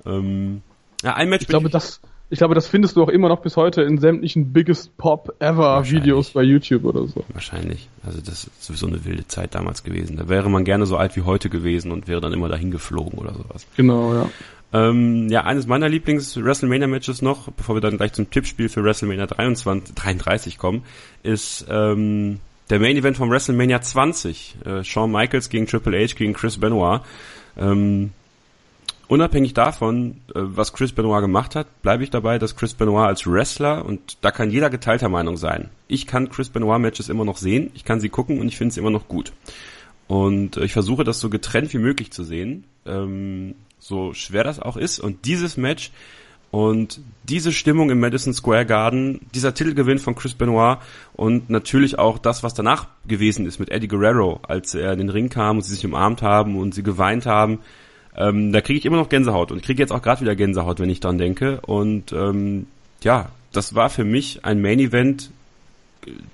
[0.06, 0.62] Ähm,
[1.04, 1.44] ja, ein Match.
[1.44, 2.00] Ich glaube, das,
[2.30, 5.84] ich glaube, das findest du auch immer noch bis heute in sämtlichen Biggest Pop Ever
[5.90, 7.24] Videos bei YouTube oder so.
[7.34, 7.90] Wahrscheinlich.
[8.06, 10.18] Also das ist sowieso eine wilde Zeit damals gewesen.
[10.18, 13.20] Da wäre man gerne so alt wie heute gewesen und wäre dann immer dahin geflogen
[13.20, 13.66] oder sowas.
[13.76, 14.30] Genau, ja.
[14.74, 19.94] Ähm, ja, eines meiner Lieblings-WrestleMania-Matches noch, bevor wir dann gleich zum Tippspiel für WrestleMania 23,
[19.96, 20.84] 33 kommen,
[21.24, 22.40] ist ähm,
[22.72, 24.56] der Main Event von WrestleMania 20.
[24.66, 27.02] Äh, Shawn Michaels gegen Triple H gegen Chris Benoit.
[27.58, 28.12] Ähm,
[29.10, 33.28] unabhängig davon, äh, was Chris Benoit gemacht hat, bleibe ich dabei, dass Chris Benoit als
[33.28, 37.72] Wrestler, und da kann jeder geteilter Meinung sein, ich kann Chris Benoit-Matches immer noch sehen,
[37.74, 39.34] ich kann sie gucken und ich finde sie immer noch gut.
[40.08, 44.62] Und äh, ich versuche das so getrennt wie möglich zu sehen, ähm, so schwer das
[44.62, 45.00] auch ist.
[45.00, 45.92] Und dieses Match
[46.52, 50.80] und diese Stimmung im Madison Square Garden, dieser Titelgewinn von Chris Benoit
[51.14, 55.10] und natürlich auch das, was danach gewesen ist mit Eddie Guerrero, als er in den
[55.10, 57.60] Ring kam und sie sich umarmt haben und sie geweint haben,
[58.18, 60.90] ähm, da kriege ich immer noch Gänsehaut und kriege jetzt auch gerade wieder Gänsehaut, wenn
[60.90, 61.62] ich dran denke.
[61.62, 62.68] Und ähm,
[63.04, 65.32] ja, das war für mich ein Main Event,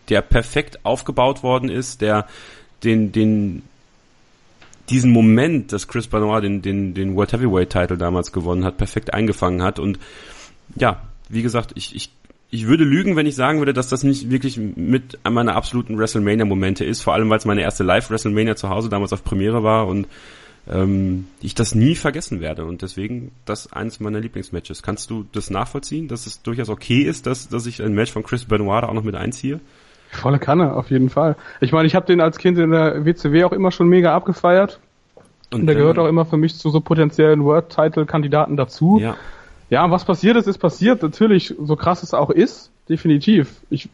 [0.09, 2.28] der perfekt aufgebaut worden ist, der
[2.84, 3.63] den, den,
[4.89, 9.13] diesen Moment, dass Chris Benoit den, den, den World Heavyweight Title damals gewonnen hat, perfekt
[9.13, 9.79] eingefangen hat.
[9.79, 9.99] Und
[10.75, 12.11] ja, wie gesagt, ich, ich,
[12.49, 16.85] ich würde lügen, wenn ich sagen würde, dass das nicht wirklich mit meiner absoluten WrestleMania-Momente
[16.85, 20.07] ist, vor allem weil es meine erste Live-WrestleMania zu Hause damals auf Premiere war und
[20.69, 24.83] ähm, ich das nie vergessen werde und deswegen das eines meiner Lieblingsmatches.
[24.83, 28.23] Kannst du das nachvollziehen, dass es durchaus okay ist, dass, dass ich ein Match von
[28.23, 29.59] Chris Benoit da auch noch mit einziehe?
[30.12, 31.36] Volle Kanne, auf jeden Fall.
[31.62, 34.80] Ich meine, ich habe den als Kind in der WCW auch immer schon mega abgefeiert.
[35.51, 38.99] Und, und der gehört auch immer für mich zu so potenziellen World-Title-Kandidaten dazu.
[39.01, 39.16] Ja.
[39.70, 41.03] Ja, was passiert ist, ist passiert.
[41.03, 43.62] Natürlich, so krass es auch ist, definitiv.
[43.70, 43.89] Ich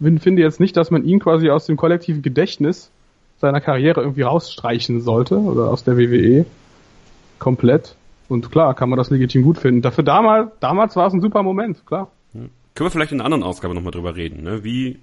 [0.00, 2.90] finde jetzt nicht, dass man ihn quasi aus dem kollektiven Gedächtnis
[3.38, 6.44] seiner Karriere irgendwie rausstreichen sollte oder aus der WWE
[7.38, 7.94] komplett.
[8.28, 9.82] Und klar, kann man das legitim gut finden.
[9.82, 12.10] Dafür damals, damals war es ein super Moment, klar.
[12.32, 12.50] Hm.
[12.74, 14.62] Können wir vielleicht in einer anderen Ausgabe nochmal drüber reden, ne?
[14.62, 14.98] Wie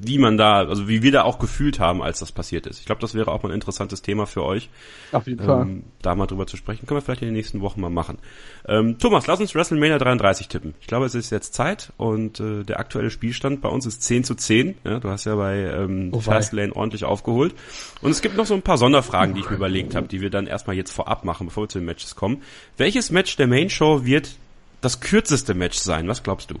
[0.00, 2.78] wie man da, also wie wir da auch gefühlt haben, als das passiert ist.
[2.80, 4.68] Ich glaube, das wäre auch mal ein interessantes Thema für euch.
[5.12, 5.68] Auf jeden ähm, Fall.
[6.02, 6.86] Da mal drüber zu sprechen.
[6.86, 8.18] Können wir vielleicht in den nächsten Wochen mal machen.
[8.66, 10.74] Ähm, Thomas, lass uns WrestleMania 33 tippen.
[10.80, 14.24] Ich glaube, es ist jetzt Zeit und äh, der aktuelle Spielstand bei uns ist 10
[14.24, 14.76] zu 10.
[14.84, 17.54] Ja, du hast ja bei ähm, oh Fastlane ordentlich aufgeholt.
[18.00, 20.30] Und es gibt noch so ein paar Sonderfragen, die ich mir überlegt habe, die wir
[20.30, 22.42] dann erstmal jetzt vorab machen, bevor wir zu den Matches kommen.
[22.76, 24.36] Welches Match der Main Show wird
[24.80, 26.06] das kürzeste Match sein?
[26.06, 26.54] Was glaubst du?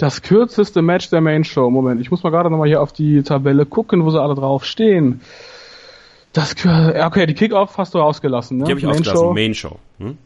[0.00, 1.68] Das kürzeste Match der Main Show.
[1.68, 4.64] Moment, ich muss mal gerade nochmal hier auf die Tabelle gucken, wo sie alle drauf
[4.64, 5.20] stehen.
[6.32, 8.64] Das, okay, die Kickoff hast du rausgelassen, ne?
[8.64, 9.34] Die habe ich Main ausgelassen, Show.
[9.34, 9.76] Main Show.
[9.98, 10.16] Hm?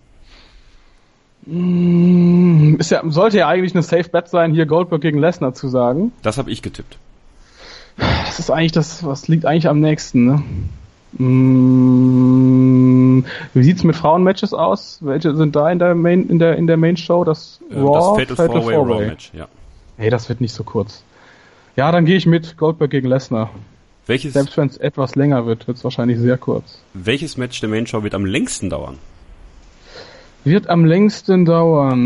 [1.47, 5.67] Mm, ist ja, sollte ja eigentlich eine Safe Bet sein, hier Goldberg gegen Lesnar zu
[5.67, 6.13] sagen.
[6.23, 6.97] Das habe ich getippt.
[7.97, 10.45] Das ist eigentlich das, was liegt eigentlich am nächsten, ne?
[11.19, 14.99] Mm, wie sieht's mit Frauenmatches aus?
[15.01, 17.25] Welche sind da in der Main, in der, in der Main Show?
[17.25, 19.49] Das Raw, das Fatal, Fatal Four-Way Raw Match, ja.
[19.97, 21.05] Hey, das wird nicht so kurz.
[21.77, 23.51] Ja, dann gehe ich mit Goldberg gegen Lesnar.
[24.07, 24.35] Welches?
[24.35, 26.79] Selbst wenn es etwas länger wird, wird es wahrscheinlich sehr kurz.
[26.93, 28.99] Welches Match der Main Show wird am längsten dauern?
[30.45, 32.01] Wird am längsten dauern.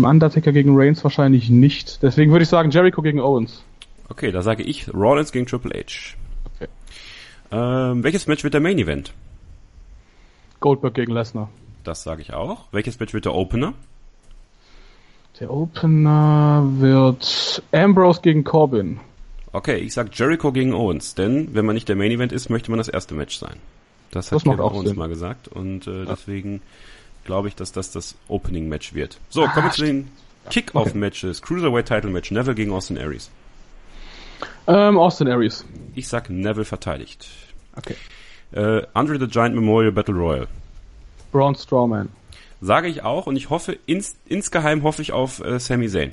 [0.00, 2.02] Mm, Undertaker gegen Reigns wahrscheinlich nicht.
[2.02, 3.64] Deswegen würde ich sagen Jericho gegen Owens.
[4.08, 6.14] Okay, da sage ich Rollins gegen Triple H.
[6.54, 6.68] Okay.
[7.50, 9.12] Ähm, welches Match wird der Main Event?
[10.60, 11.50] Goldberg gegen Lesnar.
[11.82, 12.66] Das sage ich auch.
[12.70, 13.74] Welches Match wird der Opener?
[15.40, 18.98] Der Opener wird Ambrose gegen Corbin.
[19.52, 22.70] Okay, ich sag Jericho gegen Owens, denn wenn man nicht der Main Event ist, möchte
[22.70, 23.56] man das erste Match sein.
[24.10, 24.98] Das, das hat Kevin Owens Sinn.
[24.98, 26.04] mal gesagt und äh, ja.
[26.06, 26.60] deswegen
[27.24, 29.18] glaube ich, dass das das Opening Match wird.
[29.28, 30.10] So, ah, kommen wir zu den
[30.50, 31.38] Kick-Off Matches.
[31.40, 31.46] Okay.
[31.46, 33.30] Cruiserweight Title Match, Neville gegen Austin Aries.
[34.66, 35.64] Ähm, Austin Aries.
[35.94, 37.28] Ich sag Neville verteidigt.
[37.76, 37.94] Okay.
[38.52, 40.48] Äh, Andre the Giant Memorial Battle Royal.
[41.32, 42.08] Braun Strowman.
[42.60, 46.12] Sage ich auch und ich hoffe, ins, insgeheim hoffe ich auf äh, Sami Zayn.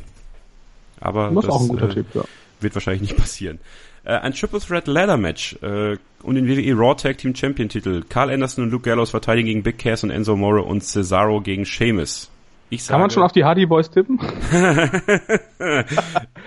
[1.00, 2.24] Aber das, das auch ein guter äh, Typ, ja.
[2.60, 3.60] wird wahrscheinlich nicht passieren.
[4.04, 8.04] Äh, ein Triple Threat Ladder Match äh, und den WWE Raw Tag Team Champion Titel.
[8.08, 11.66] Carl Anderson und Luke Gallows verteidigen gegen Big Cass und Enzo Moro und Cesaro gegen
[11.66, 12.30] Sheamus.
[12.70, 14.20] Ich sage, Kann man schon auf die Hardy Boys tippen?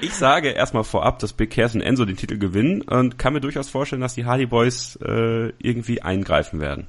[0.00, 3.40] ich sage erstmal vorab, dass Big Cass und Enzo den Titel gewinnen und kann mir
[3.40, 6.86] durchaus vorstellen, dass die Hardy Boys äh, irgendwie eingreifen werden.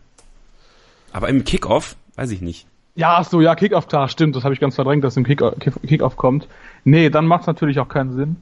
[1.12, 2.68] Aber im Kickoff, weiß ich nicht.
[3.00, 6.02] Ja, so, ja, Kickoff, klar, stimmt, das habe ich ganz verdrängt, dass im Kickoff Kick
[6.18, 6.50] kommt.
[6.84, 8.36] Nee, dann macht es natürlich auch keinen Sinn.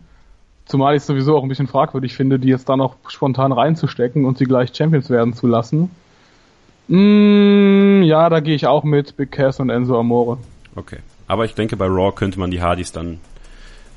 [0.66, 4.26] Zumal ich es sowieso auch ein bisschen fragwürdig finde, die jetzt da noch spontan reinzustecken
[4.26, 5.92] und sie gleich Champions werden zu lassen.
[6.88, 10.40] Mm, ja, da gehe ich auch mit Big Cass und Enzo Amore.
[10.76, 10.98] Okay.
[11.28, 13.20] Aber ich denke, bei Raw könnte man die Hardys dann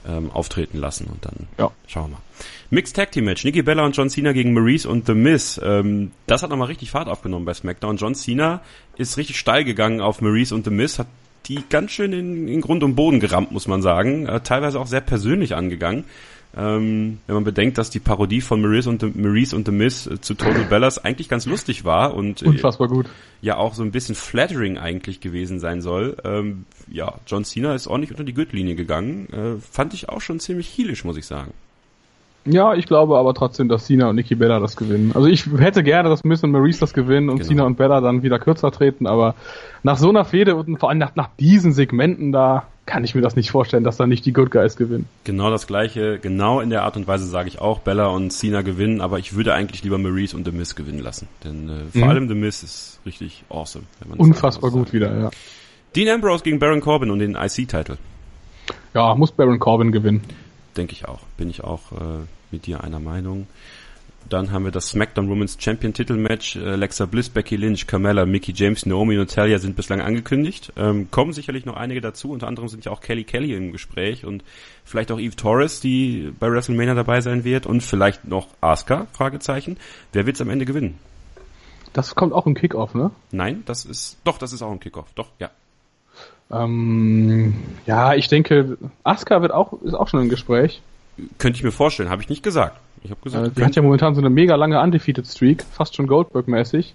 [0.09, 1.71] ähm, auftreten lassen und dann ja.
[1.87, 2.23] schauen wir mal.
[2.71, 3.45] Mixed Tag Team Match.
[3.45, 5.61] Nikki Bella und John Cena gegen Maurice und The Miz.
[5.63, 7.97] Ähm, das hat nochmal richtig Fahrt aufgenommen bei SmackDown.
[7.97, 8.63] John Cena
[8.97, 11.09] ist richtig steil gegangen auf Maurice und The Miz, hat
[11.47, 14.27] die ganz schön in, in Grund und Boden gerammt, muss man sagen.
[14.27, 16.05] Äh, teilweise auch sehr persönlich angegangen.
[16.57, 20.07] Ähm, wenn man bedenkt, dass die Parodie von Maurice und The, Maurice und The Miz
[20.07, 23.07] äh, zu Total Bellas eigentlich ganz lustig war und äh, unfassbar gut.
[23.41, 26.17] Ja, auch so ein bisschen flattering eigentlich gewesen sein soll.
[26.25, 29.29] Ähm, ja, John Cena ist ordentlich unter die Gürtellinie gegangen.
[29.33, 31.53] Äh, fand ich auch schon ziemlich heelisch, muss ich sagen.
[32.47, 35.13] Ja, ich glaube aber trotzdem, dass Cena und Nikki Bella das gewinnen.
[35.15, 37.49] Also ich hätte gerne, dass Miss und Maurice das gewinnen und Genau.
[37.49, 39.35] Cena und Bella dann wieder kürzer treten, aber
[39.83, 43.21] nach so einer Fehde und vor allem nach, nach diesen Segmenten da kann ich mir
[43.21, 45.07] das nicht vorstellen, dass da nicht die Good Guys gewinnen.
[45.25, 48.63] Genau das gleiche, genau in der Art und Weise sage ich auch, Bella und Cena
[48.63, 51.29] gewinnen, aber ich würde eigentlich lieber Maurice und The Miz gewinnen lassen.
[51.45, 52.09] Denn äh, vor Mhm.
[52.11, 53.85] allem The Miz ist richtig awesome.
[54.01, 55.31] Wenn man Unfassbar gut wieder, ja.
[55.95, 57.97] Dean Ambrose gegen Baron Corbin und den IC-Titel.
[58.95, 60.23] Ja, muss Baron Corbin gewinnen.
[60.77, 61.21] Denke ich auch.
[61.37, 63.47] Bin ich auch äh, mit dir einer Meinung.
[64.29, 66.57] Dann haben wir das SmackDown Women's Champion Titelmatch.
[66.57, 70.73] Äh, Alexa Bliss, Becky Lynch, Carmella, Mickey James, Naomi und Natalia sind bislang angekündigt.
[70.77, 72.31] Ähm, kommen sicherlich noch einige dazu.
[72.31, 74.45] Unter anderem sind ja auch Kelly Kelly im Gespräch und
[74.85, 79.79] vielleicht auch Eve Torres, die bei WrestleMania dabei sein wird und vielleicht noch Asuka, Fragezeichen.
[80.13, 80.99] Wer wird's am Ende gewinnen?
[81.93, 83.11] Das kommt auch im Kickoff, ne?
[83.33, 85.09] Nein, das ist, doch, das ist auch ein Kickoff.
[85.17, 85.51] Doch, ja.
[86.53, 87.55] Ähm,
[87.87, 90.83] ja, ich denke, Asuka wird auch, ist auch schon im Gespräch.
[91.39, 92.79] Könnte ich mir vorstellen, habe ich nicht gesagt.
[93.03, 95.95] Ich habe Äh, gesagt, die hat ja momentan so eine mega lange Undefeated Streak, fast
[95.97, 96.95] schon Goldberg-mäßig.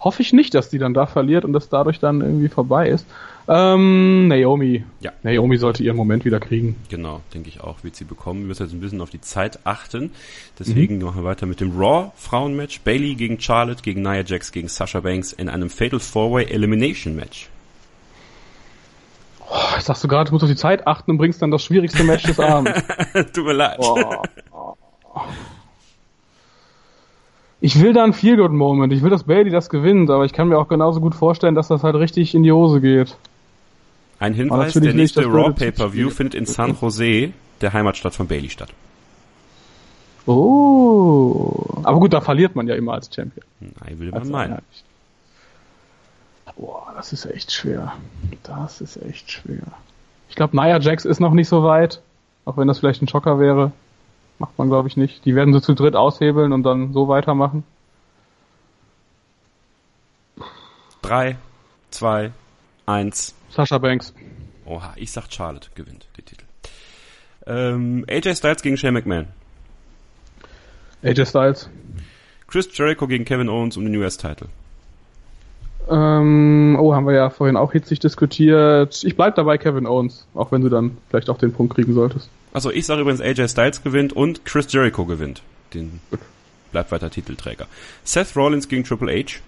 [0.00, 3.06] Hoffe ich nicht, dass die dann da verliert und das dadurch dann irgendwie vorbei ist.
[3.48, 4.84] Ähm, Naomi.
[5.00, 5.12] Ja.
[5.22, 6.76] Naomi sollte ihren Moment wieder kriegen.
[6.88, 8.40] Genau, denke ich auch, wird sie bekommen.
[8.40, 10.10] Wir müssen jetzt ein bisschen auf die Zeit achten.
[10.58, 12.80] Deswegen machen wir weiter mit dem Raw Frauenmatch.
[12.80, 17.48] Bailey gegen Charlotte, gegen Nia Jax, gegen Sasha Banks in einem Fatal Four-Way Elimination Match.
[19.50, 21.64] Oh, jetzt sagst du gerade, du musst auf die Zeit achten und bringst dann das
[21.64, 22.72] schwierigste Match des Abends.
[23.34, 23.78] Tut mir leid.
[23.80, 24.22] Oh.
[27.60, 28.92] Ich will da einen Feel-Good-Moment.
[28.92, 31.68] Ich will, dass Bailey das gewinnt, aber ich kann mir auch genauso gut vorstellen, dass
[31.68, 33.16] das halt richtig in die Hose geht.
[34.18, 38.70] Ein Hinweis, der nächste Raw Pay-Per-View findet in San Jose, der Heimatstadt von Bailey, statt.
[40.26, 41.82] Oh.
[41.82, 43.44] Aber gut, da verliert man ja immer als Champion.
[43.60, 44.58] Nein, will man Als meinen.
[46.56, 47.94] Boah, das ist echt schwer.
[48.42, 49.62] Das ist echt schwer.
[50.28, 52.02] Ich glaube, Nia Jax ist noch nicht so weit.
[52.44, 53.72] Auch wenn das vielleicht ein Schocker wäre.
[54.40, 55.26] Macht man, glaube ich, nicht.
[55.26, 57.62] Die werden so zu dritt aushebeln und dann so weitermachen.
[61.02, 61.36] Drei,
[61.90, 62.32] zwei,
[62.86, 63.34] eins.
[63.50, 64.14] Sasha Banks.
[64.64, 66.44] Oha, ich sag Charlotte gewinnt den Titel.
[67.46, 69.28] Ähm, AJ Styles gegen Shane McMahon.
[71.02, 71.68] AJ Styles.
[72.46, 74.48] Chris Jericho gegen Kevin Owens um den US-Title.
[75.90, 79.02] Ähm, oh, haben wir ja vorhin auch hitzig diskutiert.
[79.02, 82.30] Ich bleib dabei Kevin Owens, auch wenn du dann vielleicht auch den Punkt kriegen solltest.
[82.52, 85.42] Also ich sage übrigens AJ Styles gewinnt und Chris Jericho gewinnt.
[85.74, 86.00] Den
[86.70, 87.66] bleibt weiter Titelträger.
[88.04, 89.40] Seth Rollins gegen Triple H.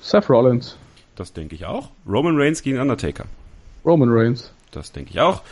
[0.00, 0.76] Seth Rollins.
[1.14, 1.90] Das denke ich auch.
[2.08, 3.26] Roman Reigns gegen Undertaker.
[3.84, 4.52] Roman Reigns.
[4.72, 5.42] Das denke ich auch.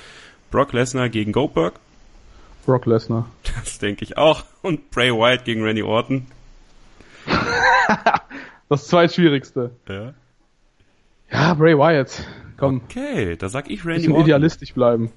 [0.51, 1.75] Brock Lesnar gegen Goldberg.
[2.67, 3.27] Brock Lesnar.
[3.65, 4.45] Das denke ich auch.
[4.63, 6.27] Und Bray Wyatt gegen Randy Orton.
[8.69, 9.71] Das zweitschwierigste.
[9.89, 10.15] Ja.
[11.31, 12.27] Ja, Bray Wyatt.
[12.57, 14.23] Komm, Okay, da sag ich Randy Orton.
[14.25, 15.11] idealistisch bleiben.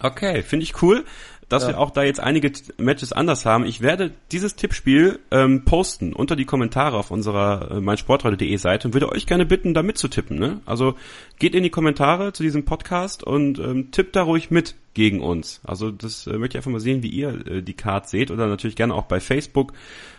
[0.00, 1.04] Okay, finde ich cool,
[1.48, 1.70] dass Ja.
[1.70, 3.64] wir auch da jetzt einige Matches anders haben.
[3.64, 8.94] Ich werde dieses Tippspiel ähm, posten unter die Kommentare auf unserer äh, meinsportradio.de Seite und
[8.94, 10.38] würde euch gerne bitten, da mitzutippen.
[10.38, 10.60] Ne?
[10.66, 10.94] Also
[11.38, 15.60] geht in die Kommentare zu diesem Podcast und ähm, tippt da ruhig mit gegen uns.
[15.64, 18.46] Also das äh, möchte ich einfach mal sehen, wie ihr äh, die Card seht oder
[18.46, 19.72] natürlich gerne auch bei Facebook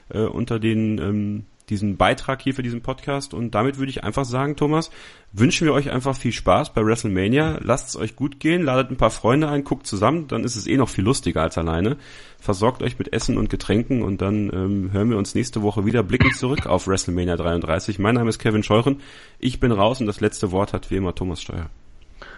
[0.09, 4.25] äh, unter den ähm, diesen Beitrag hier für diesen Podcast und damit würde ich einfach
[4.25, 4.89] sagen, Thomas,
[5.33, 7.59] wünschen wir euch einfach viel Spaß bei WrestleMania.
[7.61, 10.67] Lasst es euch gut gehen, ladet ein paar Freunde ein, guckt zusammen, dann ist es
[10.67, 11.97] eh noch viel lustiger als alleine.
[12.39, 16.03] Versorgt euch mit Essen und Getränken und dann ähm, hören wir uns nächste Woche wieder,
[16.03, 17.99] blicken zurück auf WrestleMania 33.
[17.99, 19.01] Mein Name ist Kevin Scheuren,
[19.39, 21.69] ich bin raus und das letzte Wort hat wie immer Thomas Steuer.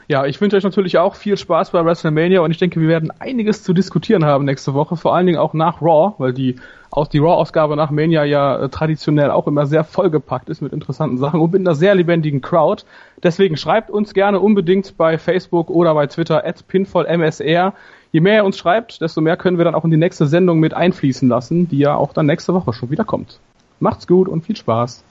[0.08, 3.12] Ja, ich wünsche euch natürlich auch viel Spaß bei WrestleMania und ich denke, wir werden
[3.20, 6.56] einiges zu diskutieren haben nächste Woche, vor allen Dingen auch nach Raw, weil die
[7.00, 11.18] aus die Raw-Ausgabe nach Mania ja äh, traditionell auch immer sehr vollgepackt ist mit interessanten
[11.18, 12.84] Sachen und mit einer sehr lebendigen Crowd.
[13.24, 17.74] Deswegen schreibt uns gerne unbedingt bei Facebook oder bei Twitter at pinfallmsr.
[18.12, 20.60] Je mehr ihr uns schreibt, desto mehr können wir dann auch in die nächste Sendung
[20.60, 23.40] mit einfließen lassen, die ja auch dann nächste Woche schon wieder kommt.
[23.80, 25.04] Macht's gut und viel Spaß.